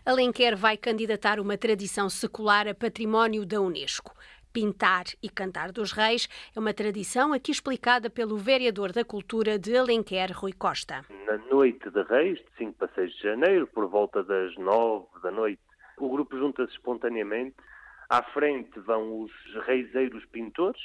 Alenquer 0.03 0.57
vai 0.57 0.77
candidatar 0.77 1.39
uma 1.39 1.55
tradição 1.55 2.09
secular 2.09 2.67
a 2.67 2.73
património 2.73 3.45
da 3.45 3.61
Unesco. 3.61 4.15
Pintar 4.51 5.03
e 5.21 5.29
Cantar 5.29 5.71
dos 5.71 5.91
Reis 5.91 6.27
é 6.55 6.59
uma 6.59 6.73
tradição 6.73 7.31
aqui 7.31 7.51
explicada 7.51 8.09
pelo 8.09 8.35
vereador 8.35 8.91
da 8.91 9.05
Cultura 9.05 9.59
de 9.59 9.77
Alenquer, 9.77 10.31
Rui 10.33 10.53
Costa. 10.53 11.05
Na 11.27 11.37
noite 11.37 11.87
de 11.91 12.01
Reis, 12.01 12.39
de 12.39 12.45
5 12.57 12.73
para 12.79 12.87
6 12.95 13.13
de 13.13 13.21
janeiro, 13.21 13.67
por 13.67 13.87
volta 13.87 14.23
das 14.23 14.57
9 14.57 15.05
da 15.21 15.29
noite, 15.29 15.61
o 15.99 16.09
grupo 16.09 16.35
junta-se 16.35 16.73
espontaneamente. 16.73 17.55
À 18.09 18.23
frente 18.23 18.79
vão 18.79 19.21
os 19.21 19.31
reiseiros 19.67 20.25
pintores, 20.25 20.81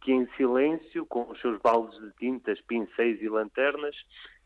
que 0.00 0.10
em 0.10 0.26
silêncio, 0.38 1.04
com 1.04 1.30
os 1.30 1.38
seus 1.42 1.60
baldes 1.60 2.00
de 2.00 2.10
tintas, 2.12 2.58
pincéis 2.62 3.20
e 3.20 3.28
lanternas, 3.28 3.94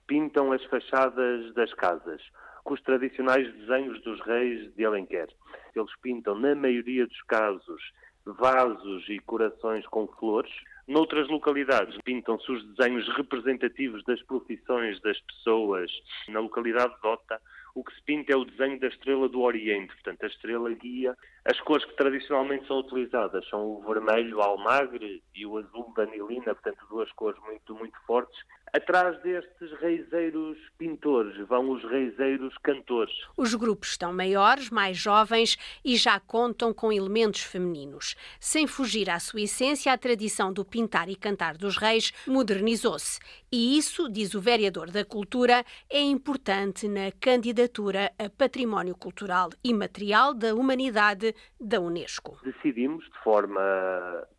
pintam 0.09 0.51
as 0.51 0.65
fachadas 0.65 1.55
das 1.55 1.73
casas 1.75 2.21
com 2.69 2.75
os 2.75 2.83
tradicionais 2.83 3.51
desenhos 3.55 3.99
dos 4.03 4.21
reis 4.27 4.71
de 4.75 4.85
Alenquer. 4.85 5.29
Eles 5.75 5.91
pintam, 6.03 6.39
na 6.39 6.55
maioria 6.55 7.07
dos 7.07 7.23
casos, 7.23 7.81
vasos 8.27 9.09
e 9.09 9.19
corações 9.21 9.87
com 9.87 10.07
flores. 10.07 10.53
Noutras 10.87 11.29
localidades, 11.29 11.99
pintam-se 12.05 12.53
os 12.53 12.63
desenhos 12.75 13.09
representativos 13.17 14.05
das 14.05 14.23
profissões 14.23 15.01
das 15.01 15.19
pessoas. 15.21 15.91
Na 16.29 16.41
localidade 16.41 16.95
de 17.01 17.09
Ota, 17.09 17.41
o 17.75 17.83
que 17.83 17.95
se 17.95 18.03
pinta 18.03 18.35
é 18.35 18.37
o 18.37 18.45
desenho 18.45 18.79
da 18.79 18.89
estrela 18.89 19.29
do 19.31 19.41
Oriente, 19.41 19.95
portanto, 19.95 20.25
a 20.25 20.27
estrela 20.27 20.71
guia. 20.75 21.17
As 21.47 21.59
cores 21.61 21.87
que 21.87 21.97
tradicionalmente 21.97 22.67
são 22.67 22.81
utilizadas 22.81 23.49
são 23.49 23.65
o 23.65 23.83
vermelho 23.83 24.43
almagre 24.43 25.23
e 25.35 25.47
o 25.47 25.57
azul 25.57 25.91
da 25.97 26.03
anilina, 26.03 26.55
portanto, 26.55 26.85
duas 26.91 27.11
cores 27.13 27.41
muito, 27.45 27.75
muito 27.75 27.99
fortes, 28.07 28.39
Atrás 28.73 29.21
destes 29.23 29.73
reiseiros 29.81 30.59
pintores 30.77 31.37
vão 31.47 31.71
os 31.71 31.83
reiseiros 31.85 32.55
cantores. 32.63 33.15
Os 33.37 33.55
grupos 33.55 33.91
estão 33.91 34.13
maiores, 34.13 34.71
mais 34.71 34.97
jovens 34.97 35.57
e 35.85 35.97
já 35.97 36.21
contam 36.21 36.73
com 36.73 36.93
elementos 36.93 37.43
femininos. 37.43 38.15
Sem 38.39 38.67
fugir 38.67 39.09
à 39.09 39.19
sua 39.19 39.43
essência, 39.43 39.93
a 39.93 39.99
tradição 39.99 40.53
do 40.53 40.65
pintar 40.65 41.09
e 41.09 41.17
cantar 41.17 41.57
dos 41.57 41.77
reis 41.77 42.13
modernizou-se. 42.27 43.19
E 43.51 43.79
isso, 43.79 44.09
diz 44.09 44.35
o 44.35 44.41
vereador 44.41 44.91
da 44.91 45.05
Cultura, 45.05 45.65
é 45.91 46.01
importante 46.01 46.87
na 46.87 47.11
candidatura 47.13 48.13
a 48.19 48.29
Património 48.29 48.95
Cultural 48.95 49.49
e 49.65 49.73
Material 49.73 50.35
da 50.35 50.55
Humanidade 50.55 51.35
da 51.59 51.81
Unesco. 51.81 52.39
Decidimos, 52.45 53.05
de 53.07 53.19
forma 53.25 53.61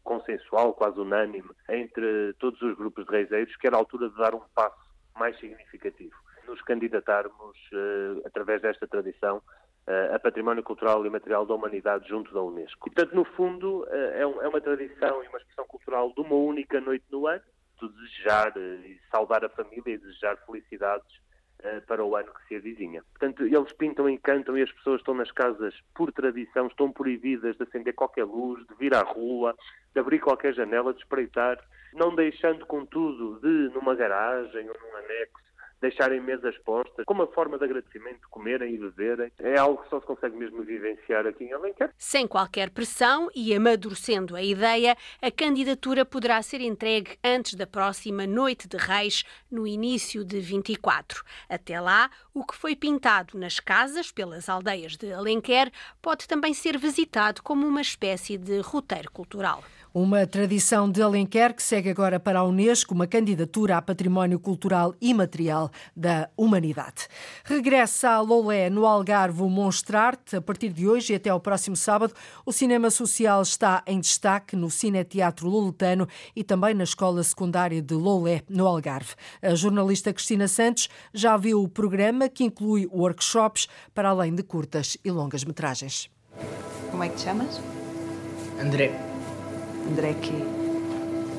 consensual, 0.10 0.74
quase 0.74 1.00
unânime, 1.00 1.52
entre 1.69 2.34
todos 2.39 2.60
os 2.63 2.76
grupos 2.76 3.06
de 3.06 3.12
reiseiros, 3.12 3.56
que 3.58 3.67
era 3.67 3.76
a 3.76 3.80
altura 3.80 4.10
de 4.10 4.17
dar 4.17 4.34
um 4.34 4.41
passo 4.56 4.89
mais 5.15 5.38
significativo. 5.39 6.15
Nos 6.48 6.60
candidatarmos, 6.63 7.56
uh, 7.72 8.26
através 8.26 8.60
desta 8.60 8.88
tradição, 8.88 9.38
uh, 9.38 10.15
a 10.15 10.17
património 10.17 10.63
cultural 10.63 11.06
e 11.06 11.10
material 11.12 11.45
da 11.45 11.54
humanidade 11.54 12.10
junto 12.10 12.34
da 12.34 12.41
Unesco. 12.41 12.89
Portanto, 12.89 13.15
no 13.15 13.24
fundo, 13.24 13.84
uh, 13.84 13.93
é, 13.93 14.22
é, 14.22 14.48
uma 14.48 14.60
tradição 14.60 15.24
e 15.24 15.28
uma 15.28 15.38
expressão 15.38 15.67
cultural 15.67 16.12
de 16.12 16.22
uma 16.22 16.36
única 16.36 16.82
noite 16.82 17.06
no 17.12 17.28
ano, 17.28 17.43
de 17.80 17.88
desejar 17.88 18.58
e 18.58 19.00
saudar 19.12 19.45
a 19.45 19.50
família 19.50 19.93
e 19.93 19.98
desejar 20.00 20.38
felicidades 20.38 21.08
eh, 21.08 21.28
para 21.88 22.04
o 22.04 22.15
ano 22.15 22.32
que 22.34 22.48
se 22.48 22.56
avizinha. 22.56 23.04
Portanto, 23.12 23.43
eles 23.43 23.74
pintam 23.74 24.10
e 24.10 24.17
cantam 24.17 24.58
e 24.58 24.62
as 24.62 24.72
pessoas 24.72 25.02
estão 25.02 25.13
nas 25.13 25.32
casas 25.32 25.74
por 25.93 26.12
tradição, 26.12 26.67
estão 26.67 26.91
proibidas 26.91 27.58
de 27.58 27.63
acender 27.63 27.93
qualquer 27.93 28.24
luz, 28.24 28.65
de 28.67 28.76
vir 28.76 28.93
à 28.93 29.02
rua, 29.02 29.56
de 29.93 30.00
abrir 30.00 30.19
qualquer 30.19 30.54
janela, 30.54 30.93
de 30.93 31.00
espreitar, 31.00 31.60
não 31.93 32.15
deixando, 32.15 32.65
contudo, 32.65 33.39
de, 33.41 33.74
numa 33.74 33.95
garagem 33.95 34.69
ou 34.69 34.76
num 34.80 34.98
anexo, 34.98 35.48
deixarem 35.81 36.21
mesas 36.21 36.57
postas, 36.59 37.05
como 37.05 37.23
uma 37.23 37.31
forma 37.31 37.57
de 37.57 37.65
agradecimento, 37.65 38.27
comerem 38.29 38.73
e 38.73 38.77
beberem. 38.77 39.31
É 39.39 39.57
algo 39.57 39.81
que 39.83 39.89
só 39.89 39.99
se 39.99 40.05
consegue 40.05 40.35
mesmo 40.35 40.63
vivenciar 40.63 41.25
aqui 41.25 41.45
em 41.45 41.53
Alenquer. 41.53 41.91
Sem 41.97 42.27
qualquer 42.27 42.69
pressão 42.69 43.29
e 43.35 43.53
amadurecendo 43.53 44.35
a 44.35 44.43
ideia, 44.43 44.95
a 45.21 45.31
candidatura 45.31 46.05
poderá 46.05 46.41
ser 46.41 46.61
entregue 46.61 47.17
antes 47.23 47.55
da 47.55 47.67
próxima 47.67 48.27
Noite 48.27 48.67
de 48.67 48.77
Reis, 48.77 49.23
no 49.49 49.65
início 49.65 50.23
de 50.23 50.39
24. 50.39 51.23
Até 51.47 51.79
lá, 51.79 52.09
o 52.33 52.45
que 52.45 52.55
foi 52.55 52.75
pintado 52.75 53.37
nas 53.37 53.59
casas 53.59 54.11
pelas 54.11 54.49
aldeias 54.49 54.95
de 54.95 55.11
Alenquer 55.11 55.71
pode 56.01 56.27
também 56.27 56.53
ser 56.53 56.77
visitado 56.77 57.41
como 57.41 57.65
uma 57.65 57.81
espécie 57.81 58.37
de 58.37 58.59
roteiro 58.59 59.11
cultural. 59.11 59.63
Uma 59.91 60.28
tradição 60.28 60.89
de 60.89 61.02
Alenquer 61.02 61.52
que 61.52 61.63
segue 61.63 61.89
agora 61.89 62.19
para 62.19 62.39
a 62.39 62.43
Unesco, 62.43 62.93
uma 62.93 63.08
candidatura 63.08 63.75
a 63.75 63.82
património 63.82 64.39
cultural 64.39 64.93
e 65.02 65.15
material 65.15 65.71
da 65.95 66.30
humanidade. 66.38 67.08
Regressa 67.43 68.10
a 68.10 68.21
Lolé, 68.21 68.69
no 68.69 68.86
Algarve, 68.86 69.41
o 69.41 69.49
Monstrarte. 69.49 70.36
A 70.36 70.41
partir 70.41 70.71
de 70.71 70.88
hoje 70.88 71.13
e 71.13 71.15
até 71.15 71.32
ao 71.32 71.39
próximo 71.39 71.75
sábado, 71.75 72.13
o 72.45 72.52
cinema 72.52 72.91
social 72.91 73.41
está 73.41 73.82
em 73.88 73.99
destaque 73.99 74.56
no 74.56 74.69
Cineteatro 74.69 75.49
Loletano 75.49 76.08
e 76.36 76.43
também 76.43 76.75
na 76.75 76.84
Escola 76.84 77.23
Secundária 77.23 77.82
de 77.82 77.95
Lolé, 77.95 78.43
no 78.47 78.67
Algarve. 78.67 79.15
A 79.41 79.56
jornalista 79.56 80.13
Cristina 80.13 80.47
Santos 80.47 80.88
já 81.12 81.36
viu 81.36 81.63
o 81.63 81.67
programa 81.67 82.30
que 82.30 82.43
inclui 82.43 82.88
workshops 82.91 83.67
para 83.95 84.10
além 84.10 84.36
de 84.36 84.43
curtas 84.43 84.97
e 85.04 85.10
longas 85.10 85.43
metragens. 85.43 86.12
Como 86.91 87.04
é 87.04 87.10
que 87.10 87.15
te 87.15 87.23
chamas? 87.23 87.60
André. 88.62 89.09
André 89.89 90.13
quê? 90.21 90.34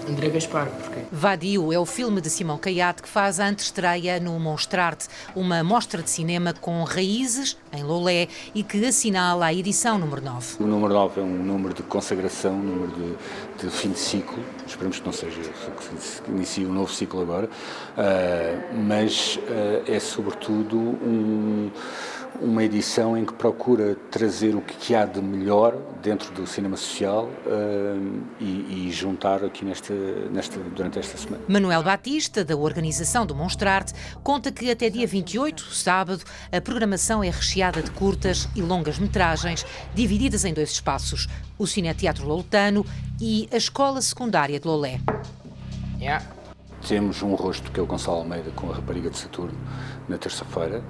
André 0.08 0.28
Gaspar, 0.28 0.66
porquê? 0.66 1.02
Vadio 1.12 1.72
é 1.72 1.78
o 1.78 1.86
filme 1.86 2.20
de 2.20 2.28
Simão 2.28 2.58
Caiate 2.58 3.00
que 3.00 3.08
faz 3.08 3.38
a 3.38 3.46
antestreia 3.46 4.18
no 4.18 4.36
Monstrarte, 4.40 5.06
uma 5.36 5.62
mostra 5.62 6.02
de 6.02 6.10
cinema 6.10 6.52
com 6.52 6.82
raízes 6.82 7.56
em 7.72 7.84
Lolé 7.84 8.26
e 8.52 8.64
que 8.64 8.84
assinala 8.84 9.46
a 9.46 9.54
edição 9.54 10.00
número 10.00 10.20
9. 10.20 10.56
O 10.58 10.66
número 10.66 10.92
9 10.92 11.20
é 11.20 11.22
um 11.22 11.28
número 11.28 11.74
de 11.74 11.84
consagração, 11.84 12.54
um 12.54 12.62
número 12.62 12.92
de, 12.92 13.64
de 13.66 13.70
fim 13.70 13.92
de 13.92 14.00
ciclo. 14.00 14.42
Esperemos 14.66 14.98
que 14.98 15.06
não 15.06 15.12
seja 15.12 15.40
que 15.40 16.30
inicie 16.30 16.66
um 16.66 16.72
novo 16.72 16.92
ciclo 16.92 17.22
agora, 17.22 17.46
uh, 17.46 18.74
mas 18.74 19.36
uh, 19.36 19.84
é 19.86 20.00
sobretudo 20.00 20.76
um 20.76 21.70
uma 22.40 22.64
edição 22.64 23.16
em 23.16 23.24
que 23.24 23.32
procura 23.34 23.96
trazer 24.10 24.54
o 24.54 24.60
que 24.60 24.94
há 24.94 25.04
de 25.04 25.20
melhor 25.20 25.76
dentro 26.02 26.32
do 26.32 26.46
cinema 26.46 26.76
social 26.76 27.28
uh, 27.46 28.22
e, 28.40 28.86
e, 28.86 28.92
juntar 28.92 29.44
aqui 29.44 29.64
nesta, 29.64 29.92
nesta, 30.30 30.58
durante 30.58 30.98
esta 30.98 31.18
semana. 31.18 31.42
Manuel 31.46 31.82
Batista, 31.82 32.44
da 32.44 32.56
organização 32.56 33.26
do 33.26 33.34
Monstrarte, 33.34 33.92
conta 34.22 34.50
que 34.50 34.70
até 34.70 34.88
dia 34.88 35.06
28, 35.06 35.74
sábado, 35.74 36.24
a 36.50 36.60
programação 36.60 37.22
é 37.22 37.30
recheada 37.30 37.82
de 37.82 37.90
curtas 37.90 38.48
e 38.56 38.62
longas 38.62 38.98
metragens, 38.98 39.64
divididas 39.94 40.44
em 40.44 40.54
dois 40.54 40.70
espaços, 40.70 41.28
o 41.58 41.66
Cineteatro 41.66 42.26
Loletano 42.26 42.84
e 43.20 43.48
a 43.52 43.56
Escola 43.56 44.00
Secundária 44.00 44.58
de 44.58 44.66
Lolé. 44.66 45.00
Yeah. 46.00 46.24
temos 46.88 47.22
um 47.22 47.34
rosto 47.34 47.70
que 47.70 47.78
é 47.78 47.82
o 47.82 47.86
Gonçalo 47.86 48.18
Almeida 48.18 48.50
com 48.52 48.70
a 48.70 48.76
rapariga 48.76 49.10
de 49.10 49.18
Saturno 49.18 49.58
na 50.10 50.18
terça-feira 50.18 50.82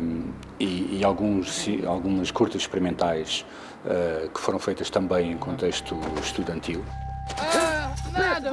um, 0.00 0.30
e, 0.60 0.98
e 0.98 1.04
alguns, 1.04 1.66
algumas 1.86 2.30
curtas 2.30 2.60
experimentais 2.60 3.44
uh, 3.84 4.28
que 4.28 4.40
foram 4.40 4.58
feitas 4.58 4.90
também 4.90 5.32
em 5.32 5.38
contexto 5.38 5.98
estudantil. 6.22 6.84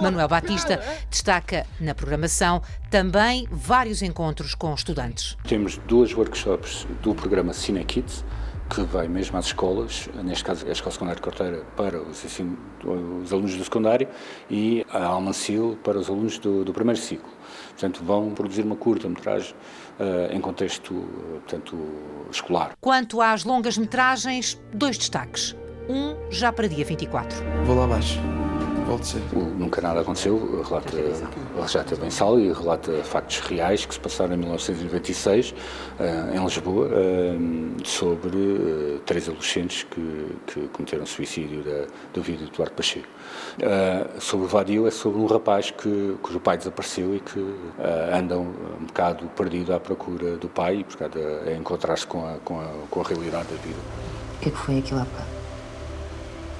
Manuel 0.01 0.27
Batista 0.27 0.81
destaca 1.09 1.65
na 1.79 1.93
programação 1.93 2.61
também 2.89 3.47
vários 3.51 4.01
encontros 4.01 4.55
com 4.55 4.73
estudantes. 4.73 5.37
Temos 5.47 5.77
dois 5.87 6.13
workshops 6.13 6.87
do 7.01 7.13
programa 7.13 7.53
Cine 7.53 7.83
Kids, 7.83 8.23
que 8.69 8.81
vai 8.81 9.07
mesmo 9.07 9.37
às 9.37 9.45
escolas, 9.45 10.09
neste 10.23 10.43
caso 10.43 10.65
é 10.65 10.69
a 10.69 10.71
Escola 10.71 10.91
Secundária 10.91 11.15
de 11.15 11.21
Corteira 11.21 11.63
para 11.77 12.01
os, 12.01 12.25
ensino, 12.25 12.57
os 13.23 13.31
alunos 13.31 13.55
do 13.55 13.63
secundário 13.63 14.07
e 14.49 14.85
a 14.91 15.03
Almancil 15.05 15.77
para 15.83 15.99
os 15.99 16.09
alunos 16.09 16.39
do, 16.39 16.65
do 16.65 16.73
primeiro 16.73 16.99
ciclo. 16.99 17.29
Portanto, 17.69 18.03
vão 18.03 18.31
produzir 18.31 18.63
uma 18.63 18.75
curta-metragem 18.75 19.53
em 20.31 20.41
contexto 20.41 20.93
portanto, 21.45 21.77
escolar. 22.31 22.73
Quanto 22.81 23.21
às 23.21 23.43
longas-metragens, 23.43 24.59
dois 24.73 24.97
destaques. 24.97 25.55
Um 25.87 26.15
já 26.31 26.51
para 26.51 26.67
dia 26.67 26.83
24. 26.83 27.37
Vou 27.65 27.75
lá 27.75 27.85
abaixo. 27.85 28.19
Nunca 29.57 29.81
nada 29.81 30.01
aconteceu, 30.01 30.63
relata, 30.63 30.95
ele 30.95 31.67
já 31.67 31.81
esteve 31.81 32.05
em 32.05 32.09
sala 32.11 32.39
e 32.39 32.53
relata 32.53 32.91
factos 33.03 33.39
reais 33.39 33.85
que 33.85 33.93
se 33.93 33.99
passaram 33.99 34.35
em 34.35 34.37
1996 34.37 35.51
uh, 35.51 36.35
em 36.35 36.43
Lisboa 36.43 36.87
uh, 36.87 37.87
sobre 37.87 38.37
uh, 38.37 38.99
três 39.05 39.27
adolescentes 39.27 39.83
que, 39.83 40.35
que 40.45 40.67
cometeram 40.67 41.05
suicídio 41.05 41.63
da, 41.63 41.87
do 42.13 42.21
vídeo 42.21 42.45
de 42.45 42.51
Duarte 42.51 42.75
Pacheco. 42.75 43.07
sobre 44.19 44.45
o 44.45 44.49
Vadio 44.49 44.87
é 44.87 44.91
sobre 44.91 45.19
um 45.19 45.25
rapaz 45.25 45.71
que, 45.71 46.15
cujo 46.21 46.39
pai 46.39 46.57
desapareceu 46.57 47.15
e 47.15 47.19
que 47.19 47.55
anda 48.13 48.37
um, 48.37 48.53
um 48.81 48.85
bocado 48.85 49.25
perdido 49.35 49.73
à 49.73 49.79
procura 49.79 50.37
do 50.37 50.47
pai 50.47 50.77
e 50.77 50.83
portanto, 50.83 51.17
a, 51.17 51.49
a 51.49 51.55
encontrar-se 51.55 52.05
com 52.05 52.25
a, 52.25 52.37
com, 52.43 52.59
a, 52.59 52.67
com 52.89 53.01
a 53.01 53.03
realidade 53.03 53.47
da 53.47 53.55
vida. 53.55 53.79
O 54.35 54.39
que, 54.41 54.49
é 54.49 54.51
que 54.51 54.57
foi 54.57 54.77
aquilo 54.77 54.99
há 54.99 55.03
bocado? 55.03 55.29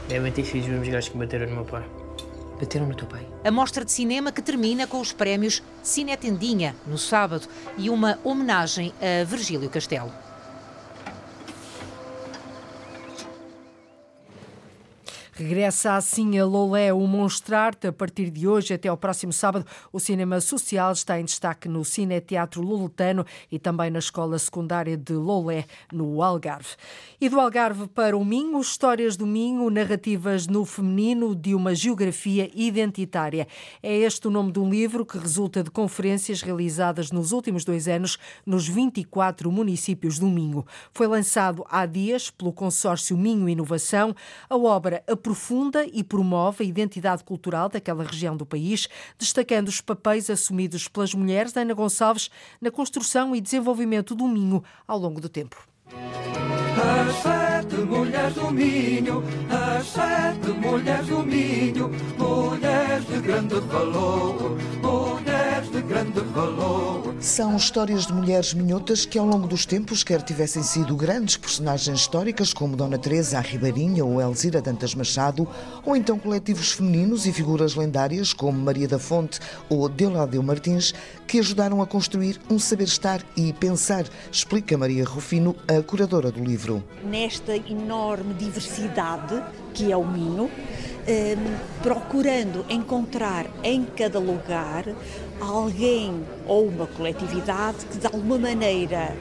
Devem 0.07 0.31
ter 0.31 0.43
sido 0.43 0.81
os 0.81 0.87
gajos 0.87 1.09
que 1.09 1.17
bateram 1.17 1.47
no 1.47 1.55
meu 1.55 1.65
pai. 1.65 1.83
Bateram 2.59 2.87
no 2.87 2.95
teu 2.95 3.07
pai. 3.07 3.27
A 3.43 3.51
mostra 3.51 3.83
de 3.83 3.91
cinema 3.91 4.31
que 4.31 4.41
termina 4.41 4.87
com 4.87 4.99
os 4.99 5.11
prémios 5.11 5.61
Cinetendinha, 5.83 6.75
no 6.87 6.97
sábado, 6.97 7.47
e 7.77 7.89
uma 7.89 8.17
homenagem 8.23 8.93
a 9.01 9.23
Virgílio 9.23 9.69
Castelo. 9.69 10.11
Regressa 15.37 15.97
assim 15.97 16.39
a 16.39 16.45
Lolé, 16.45 16.93
o 16.93 17.05
Monstrarte. 17.05 17.87
A 17.87 17.91
partir 17.91 18.31
de 18.31 18.47
hoje 18.47 18.73
até 18.73 18.87
ao 18.87 18.95
próximo 18.95 19.33
sábado, 19.33 19.65
o 19.91 19.99
cinema 19.99 20.39
social 20.39 20.93
está 20.93 21.19
em 21.19 21.25
destaque 21.25 21.67
no 21.67 21.83
Cine 21.83 22.21
Teatro 22.21 22.61
Luletano 22.61 23.25
e 23.51 23.59
também 23.59 23.91
na 23.91 23.99
Escola 23.99 24.39
Secundária 24.39 24.95
de 24.95 25.11
Lolé, 25.11 25.65
no 25.91 26.23
Algarve. 26.23 26.77
E 27.19 27.27
do 27.27 27.37
Algarve 27.37 27.85
para 27.89 28.15
o 28.15 28.23
Minho, 28.23 28.61
histórias 28.61 29.17
do 29.17 29.27
Minho, 29.27 29.69
narrativas 29.69 30.47
no 30.47 30.63
feminino 30.63 31.35
de 31.35 31.53
uma 31.53 31.75
geografia 31.75 32.49
identitária. 32.55 33.45
É 33.83 33.93
este 33.93 34.29
o 34.29 34.31
nome 34.31 34.53
de 34.53 34.59
um 34.59 34.69
livro 34.69 35.05
que 35.05 35.17
resulta 35.17 35.61
de 35.61 35.69
conferências 35.69 36.41
realizadas 36.41 37.11
nos 37.11 37.33
últimos 37.33 37.65
dois 37.65 37.89
anos 37.89 38.17
nos 38.45 38.69
24 38.69 39.51
municípios 39.51 40.17
do 40.17 40.27
Minho. 40.27 40.65
Foi 40.93 41.07
lançado 41.07 41.65
há 41.69 41.85
dias 41.85 42.29
pelo 42.29 42.53
consórcio 42.53 43.17
Minho 43.17 43.49
Inovação. 43.49 44.15
A 44.49 44.55
obra 44.55 45.03
aprofunda 45.25 45.87
e 45.91 46.03
promove 46.03 46.63
a 46.63 46.67
identidade 46.67 47.23
cultural 47.23 47.67
daquela 47.67 48.03
região 48.03 48.37
do 48.37 48.45
país, 48.45 48.87
destacando 49.17 49.69
os 49.69 49.81
papéis 49.81 50.29
assumidos 50.29 50.87
pelas 50.87 51.15
mulheres 51.15 51.57
Ana 51.57 51.73
Gonçalves 51.73 52.29
na 52.61 52.69
construção 52.69 53.35
e 53.35 53.41
desenvolvimento 53.41 54.13
do 54.13 54.27
Minho 54.27 54.63
ao 54.87 54.99
longo 54.99 55.19
do 55.19 55.27
tempo. 55.27 55.67
As 56.77 57.23
sete 57.23 57.75
mulheres 57.77 58.33
do 58.33 58.51
Minho, 58.51 59.23
as 59.49 59.87
sete 59.87 60.49
mulheres 60.49 61.07
do 61.07 61.23
Minho, 61.23 61.89
mulheres 62.17 63.05
de 63.07 63.21
grande 63.21 63.59
valor, 63.61 64.57
mulheres 64.81 65.71
de 65.71 65.81
grande 65.81 66.19
valor. 66.33 67.15
São 67.21 67.55
histórias 67.55 68.05
de 68.05 68.13
mulheres 68.13 68.53
minhotas 68.53 69.05
que 69.05 69.17
ao 69.17 69.25
longo 69.25 69.47
dos 69.47 69.65
tempos, 69.65 70.03
quer 70.03 70.21
tivessem 70.21 70.61
sido 70.61 70.95
grandes 70.97 71.37
personagens 71.37 72.01
históricas 72.01 72.53
como 72.53 72.75
Dona 72.75 72.97
Teresa, 72.97 73.37
a 73.37 73.41
Ribeirinha 73.41 74.03
ou 74.03 74.21
Elzira 74.21 74.61
Dantas 74.61 74.93
Machado, 74.93 75.47
ou 75.85 75.95
então 75.95 76.19
coletivos 76.19 76.73
femininos 76.73 77.25
e 77.25 77.31
figuras 77.31 77.73
lendárias 77.75 78.33
como 78.33 78.59
Maria 78.59 78.87
da 78.87 78.99
Fonte 78.99 79.39
ou 79.69 79.87
Deoládeo 79.87 80.43
Martins, 80.43 80.93
que 81.25 81.39
ajudaram 81.39 81.81
a 81.81 81.87
construir 81.87 82.39
um 82.49 82.59
saber 82.59 82.83
estar 82.83 83.21
e 83.35 83.53
pensar, 83.53 84.05
explica 84.31 84.77
Maria 84.77 85.05
Rufino, 85.05 85.55
a 85.67 85.81
curadora 85.81 86.31
do 86.31 86.43
livro 86.43 86.64
livro. 86.65 86.83
Nesta 87.03 87.55
enorme 87.55 88.33
diversidade 88.33 89.41
que 89.73 89.91
é 89.91 89.97
o 89.97 90.05
Minho, 90.05 90.49
eh, 91.07 91.35
procurando 91.83 92.65
encontrar 92.69 93.45
em 93.63 93.85
cada 93.85 94.19
lugar 94.19 94.85
alguém 95.39 96.23
ou 96.47 96.67
uma 96.67 96.87
coletividade 96.87 97.85
que 97.85 97.97
de 97.97 98.07
alguma 98.07 98.39
maneira 98.39 99.15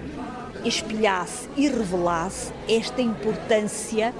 espelhasse 0.65 1.49
e 1.57 1.69
revelasse 1.69 2.53
esta 2.69 3.03
importância 3.03 4.15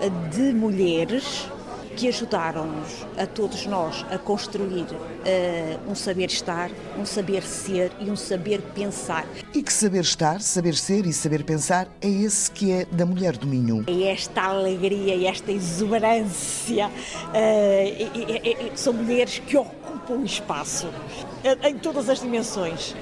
eh, 0.00 0.08
de 0.30 0.54
mulheres 0.54 1.48
que 1.96 2.08
ajudaram-nos, 2.08 3.06
a 3.16 3.26
todos 3.26 3.66
nós, 3.66 4.04
a 4.10 4.18
construir 4.18 4.84
uh, 4.84 5.90
um 5.90 5.94
saber 5.94 6.30
estar, 6.30 6.70
um 6.98 7.04
saber 7.04 7.42
ser 7.42 7.92
e 8.00 8.10
um 8.10 8.16
saber 8.16 8.60
pensar. 8.74 9.26
E 9.54 9.62
que 9.62 9.72
saber 9.72 10.00
estar, 10.00 10.40
saber 10.40 10.74
ser 10.74 11.06
e 11.06 11.12
saber 11.12 11.44
pensar 11.44 11.88
é 12.00 12.08
esse 12.08 12.50
que 12.50 12.72
é 12.72 12.84
da 12.86 13.06
mulher 13.06 13.36
do 13.36 13.46
Minho. 13.46 13.84
É 13.86 14.12
esta 14.12 14.42
alegria 14.42 15.14
e 15.14 15.26
esta 15.26 15.52
exuberância 15.52 16.88
uh, 16.88 18.72
são 18.74 18.92
mulheres 18.92 19.38
que 19.46 19.56
ocupam 19.56 20.24
espaço 20.24 20.88
em 21.64 21.78
todas 21.78 22.08
as 22.08 22.20
dimensões. 22.20 22.94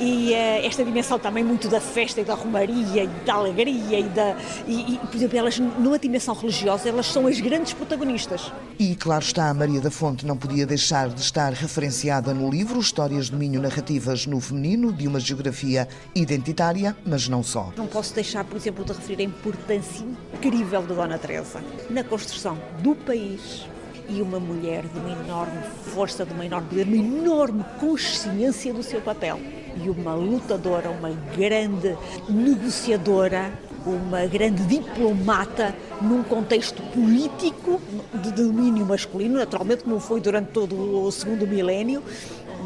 E 0.00 0.34
esta 0.34 0.84
dimensão 0.84 1.18
também 1.18 1.44
muito 1.44 1.68
da 1.68 1.80
festa 1.80 2.20
e 2.20 2.24
da 2.24 2.34
romaria 2.34 3.04
e 3.04 3.06
da 3.24 3.34
alegria 3.34 4.00
e 4.00 4.04
da. 4.04 4.36
E, 4.66 4.94
e, 4.94 4.98
por 4.98 5.14
exemplo, 5.14 5.38
elas, 5.38 5.58
numa 5.58 5.98
dimensão 5.98 6.34
religiosa, 6.34 6.88
elas 6.88 7.06
são 7.06 7.26
as 7.26 7.40
grandes 7.40 7.72
protagonistas 7.72 8.52
e 8.78 8.96
claro 8.96 9.22
está, 9.22 9.48
a 9.48 9.54
Maria 9.54 9.80
da 9.80 9.90
Fonte 9.90 10.26
não 10.26 10.36
podia 10.36 10.66
deixar 10.66 11.08
de 11.08 11.20
estar 11.20 11.52
referenciada 11.52 12.34
no 12.34 12.50
livro 12.50 12.80
Histórias 12.80 13.30
do 13.30 13.36
Minho 13.36 13.60
Narrativas 13.60 14.26
no 14.26 14.40
Feminino, 14.40 14.92
de 14.92 15.06
uma 15.06 15.20
geografia 15.20 15.88
identitária, 16.14 16.96
mas 17.06 17.28
não 17.28 17.42
só. 17.42 17.72
Não 17.76 17.86
posso 17.86 18.14
deixar, 18.14 18.44
por 18.44 18.56
exemplo, 18.56 18.84
de 18.84 18.92
referir 18.92 19.22
a 19.22 19.26
importância 19.26 20.04
incrível 20.34 20.82
de 20.82 20.88
Dona 20.88 21.18
Teresa 21.18 21.62
na 21.88 22.02
construção 22.02 22.58
do 22.80 22.96
país, 22.96 23.66
e 24.08 24.20
uma 24.22 24.38
mulher 24.38 24.84
de 24.86 24.98
uma 24.98 25.10
enorme 25.10 25.62
força, 25.94 26.24
de 26.24 26.32
uma 26.32 26.46
enorme 26.46 26.68
poder, 26.68 26.86
uma 26.86 26.96
enorme 26.96 27.64
consciência 27.78 28.72
do 28.72 28.82
seu 28.82 29.00
papel. 29.00 29.38
E 29.82 29.90
uma 29.90 30.14
lutadora, 30.14 30.90
uma 30.90 31.10
grande 31.36 31.96
negociadora 32.28 33.52
uma 33.86 34.26
grande 34.26 34.64
diplomata 34.64 35.74
num 36.00 36.22
contexto 36.22 36.82
político 36.84 37.80
de 38.14 38.32
domínio 38.32 38.86
masculino, 38.86 39.38
naturalmente 39.38 39.86
não 39.86 40.00
foi 40.00 40.20
durante 40.20 40.48
todo 40.52 41.04
o 41.04 41.10
segundo 41.12 41.46
milénio, 41.46 42.02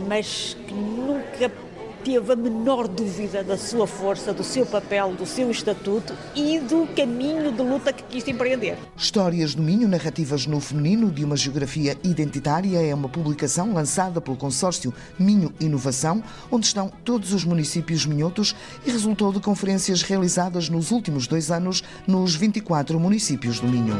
mas 0.07 0.57
que 0.67 0.75
nunca 0.75 1.51
teve 2.09 2.33
a 2.33 2.37
menor 2.37 2.89
dúvida 2.89 3.45
da 3.45 3.59
sua 3.59 3.87
força, 3.87 4.33
do 4.33 4.43
seu 4.43 4.65
papel, 4.65 5.13
do 5.13 5.27
seu 5.27 5.51
estatuto 5.51 6.15
e 6.35 6.59
do 6.59 6.87
caminho 6.97 7.53
de 7.53 7.61
luta 7.61 7.93
que 7.93 8.03
quis 8.05 8.27
empreender. 8.27 8.79
Histórias 8.97 9.55
do 9.55 9.63
Minho, 9.63 9.87
narrativas 9.87 10.47
no 10.47 10.59
feminino 10.59 11.11
de 11.11 11.23
uma 11.23 11.37
geografia 11.37 11.99
identitária, 12.03 12.81
é 12.81 12.95
uma 12.95 13.11
publicação 13.11 13.75
lançada 13.75 14.23
pelo 14.23 14.39
consórcio 14.39 14.93
Minho 15.19 15.53
Inovação, 15.61 16.25
onde 16.51 16.65
estão 16.65 16.91
todos 17.05 17.35
os 17.35 17.45
municípios 17.45 18.07
minhotos 18.07 18.57
e 18.87 18.91
resultou 18.91 19.31
de 19.31 19.41
conferências 19.41 20.01
realizadas 20.01 20.71
nos 20.71 20.91
últimos 20.91 21.27
dois 21.27 21.51
anos 21.51 21.85
nos 22.07 22.35
24 22.35 22.99
municípios 22.99 23.61
do 23.61 23.69
Minho. 23.69 23.99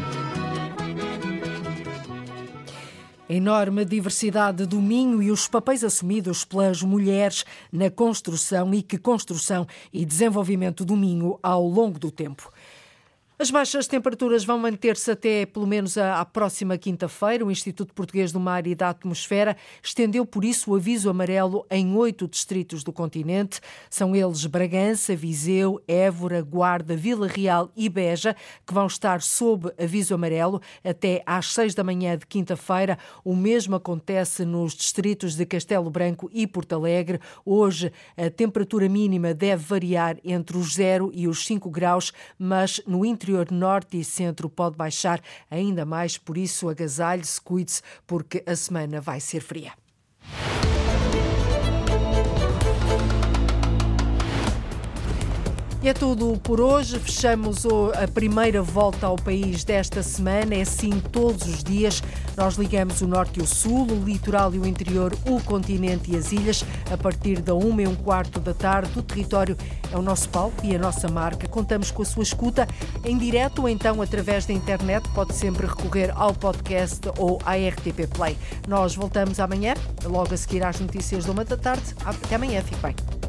A 3.29 3.35
enorme 3.35 3.85
diversidade 3.85 4.65
do 4.65 4.81
Minho 4.81 5.23
e 5.23 5.31
os 5.31 5.47
papéis 5.47 5.85
assumidos 5.85 6.47
pelas 6.47 6.81
mulheres 6.81 7.45
na 7.71 7.91
construção 7.91 8.73
e 8.73 8.81
que 8.81 8.97
construção 8.97 9.67
e 9.93 10.07
desenvolvimento 10.07 10.83
do 10.83 10.97
Minho 10.97 11.39
ao 11.43 11.63
longo 11.69 11.99
do 11.99 12.11
tempo. 12.11 12.51
As 13.41 13.53
baixas 13.53 13.87
temperaturas 13.87 14.45
vão 14.45 14.59
manter-se 14.59 15.13
até 15.13 15.47
pelo 15.47 15.65
menos 15.65 15.97
à, 15.97 16.25
próxima 16.25 16.77
quinta-feira. 16.77 17.47
O 17.47 17.53
Instituto 17.53 17.95
Português 17.95 18.33
do 18.33 18.41
Mar 18.41 18.67
e 18.67 18.75
da 18.75 18.89
Atmosfera 18.89 19.57
estendeu 19.81 20.27
por 20.27 20.45
isso 20.45 20.73
o 20.73 20.75
aviso 20.75 21.09
amarelo 21.09 21.65
em 21.71 21.95
oito 21.95 22.27
distritos 22.27 22.83
do 22.83 22.93
continente. 22.93 23.61
São 23.89 24.17
eles 24.17 24.45
Bragança, 24.45 25.15
Viseu, 25.15 25.81
Évora, 25.87 26.43
Guarda, 26.43 26.97
Vila 26.97 27.29
Real 27.29 27.71
e 27.77 27.89
Beja, 27.89 28.35
que 28.67 28.75
vão 28.75 28.89
estar 28.89 29.23
sob 29.23 29.71
aviso 29.81 30.17
amarelo 30.17 30.61
até 30.83 31.23
às 31.25 31.55
seis 31.55 31.77
da 31.77 31.85
manhã 31.85 32.19
de 32.19 32.27
quinta-feira. 32.27 32.99
O 33.25 33.37
mesmo 33.37 33.77
acontece 33.77 34.45
nos 34.45 34.75
distritos 34.75 35.37
de 35.37 35.47
Castelo 35.47 35.89
Branco 35.89 36.29
e 36.33 36.45
Porto 36.45 36.73
Alegre. 36.73 37.21
Hoje 37.47 37.93
a 38.17 38.29
temperatura 38.31 38.89
mínima 38.89 39.33
deve 39.33 39.63
variar 39.63 40.17
entre 40.25 40.57
os 40.57 40.75
0 40.75 41.13
e 41.15 41.29
os 41.29 41.47
5 41.47 41.71
graus, 41.71 42.13
mas 42.37 42.83
no 42.85 43.07
interior 43.07 43.28
interior 43.29 43.51
norte 43.51 43.99
e 43.99 44.05
centro 44.05 44.49
pode 44.49 44.77
baixar 44.77 45.21
ainda 45.51 45.85
mais, 45.85 46.17
por 46.17 46.39
isso 46.39 46.69
agasalhe-se, 46.69 47.41
cuide-se, 47.41 47.83
porque 48.07 48.43
a 48.47 48.57
semana 48.57 49.01
vai 49.01 49.21
ser 49.21 49.41
fria. 49.41 49.73
E 55.81 55.89
é 55.89 55.95
tudo 55.95 56.37
por 56.43 56.61
hoje. 56.61 56.99
Fechamos 56.99 57.65
a 57.95 58.09
primeira 58.09 58.61
volta 58.61 59.07
ao 59.07 59.15
país 59.15 59.63
desta 59.63 60.03
semana. 60.03 60.57
É 60.57 60.63
assim 60.63 61.01
todos 61.13 61.47
os 61.47 61.63
dias. 61.63 62.03
Nós 62.37 62.57
ligamos 62.57 63.01
o 63.01 63.07
norte 63.07 63.39
e 63.39 63.43
o 63.43 63.47
sul, 63.47 63.87
o 63.87 64.05
litoral 64.05 64.53
e 64.55 64.59
o 64.59 64.67
interior, 64.67 65.17
o 65.25 65.41
continente 65.41 66.11
e 66.13 66.17
as 66.17 66.33
ilhas. 66.33 66.65
A 66.91 66.97
partir 66.97 67.41
da 67.41 67.55
uma 67.55 67.83
e 67.83 67.87
um 67.87 67.95
quarto 67.95 68.41
da 68.41 68.53
tarde, 68.53 68.99
o 68.99 69.03
território 69.03 69.57
é 69.93 69.97
o 69.97 70.03
nosso 70.03 70.29
palco 70.31 70.67
e 70.67 70.75
a 70.75 70.79
nossa 70.79 71.07
marca. 71.07 71.47
Contamos 71.47 71.93
com 71.93 72.03
a 72.03 72.07
sua 72.07 72.25
escuta 72.25 72.67
em 73.05 73.17
direto 73.17 73.63
ou 73.63 73.69
então 73.69 74.03
através 74.03 74.47
da 74.47 74.53
internet. 74.53 75.09
Pode 75.11 75.33
sempre 75.35 75.65
recorrer 75.65 76.13
ao 76.17 76.35
podcast 76.35 77.03
ou 77.19 77.39
à 77.45 77.55
RTP 77.55 78.09
Play. 78.13 78.37
Nós 78.67 78.97
voltamos 78.97 79.39
amanhã, 79.39 79.75
logo 80.05 80.35
a 80.35 80.37
seguir 80.37 80.65
às 80.65 80.81
notícias 80.81 81.25
de 81.25 81.31
uma 81.31 81.45
da 81.45 81.57
tarde. 81.57 81.95
Até 82.05 82.35
amanhã. 82.35 82.63
Fique 82.63 82.83
bem. 82.83 83.28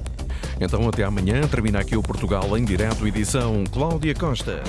Então, 0.59 0.87
até 0.87 1.03
amanhã. 1.03 1.41
Termina 1.47 1.79
aqui 1.79 1.95
o 1.95 2.03
Portugal 2.03 2.57
em 2.57 2.63
direto, 2.63 3.07
edição 3.07 3.63
Cláudia 3.71 4.13
Costa. 4.13 4.61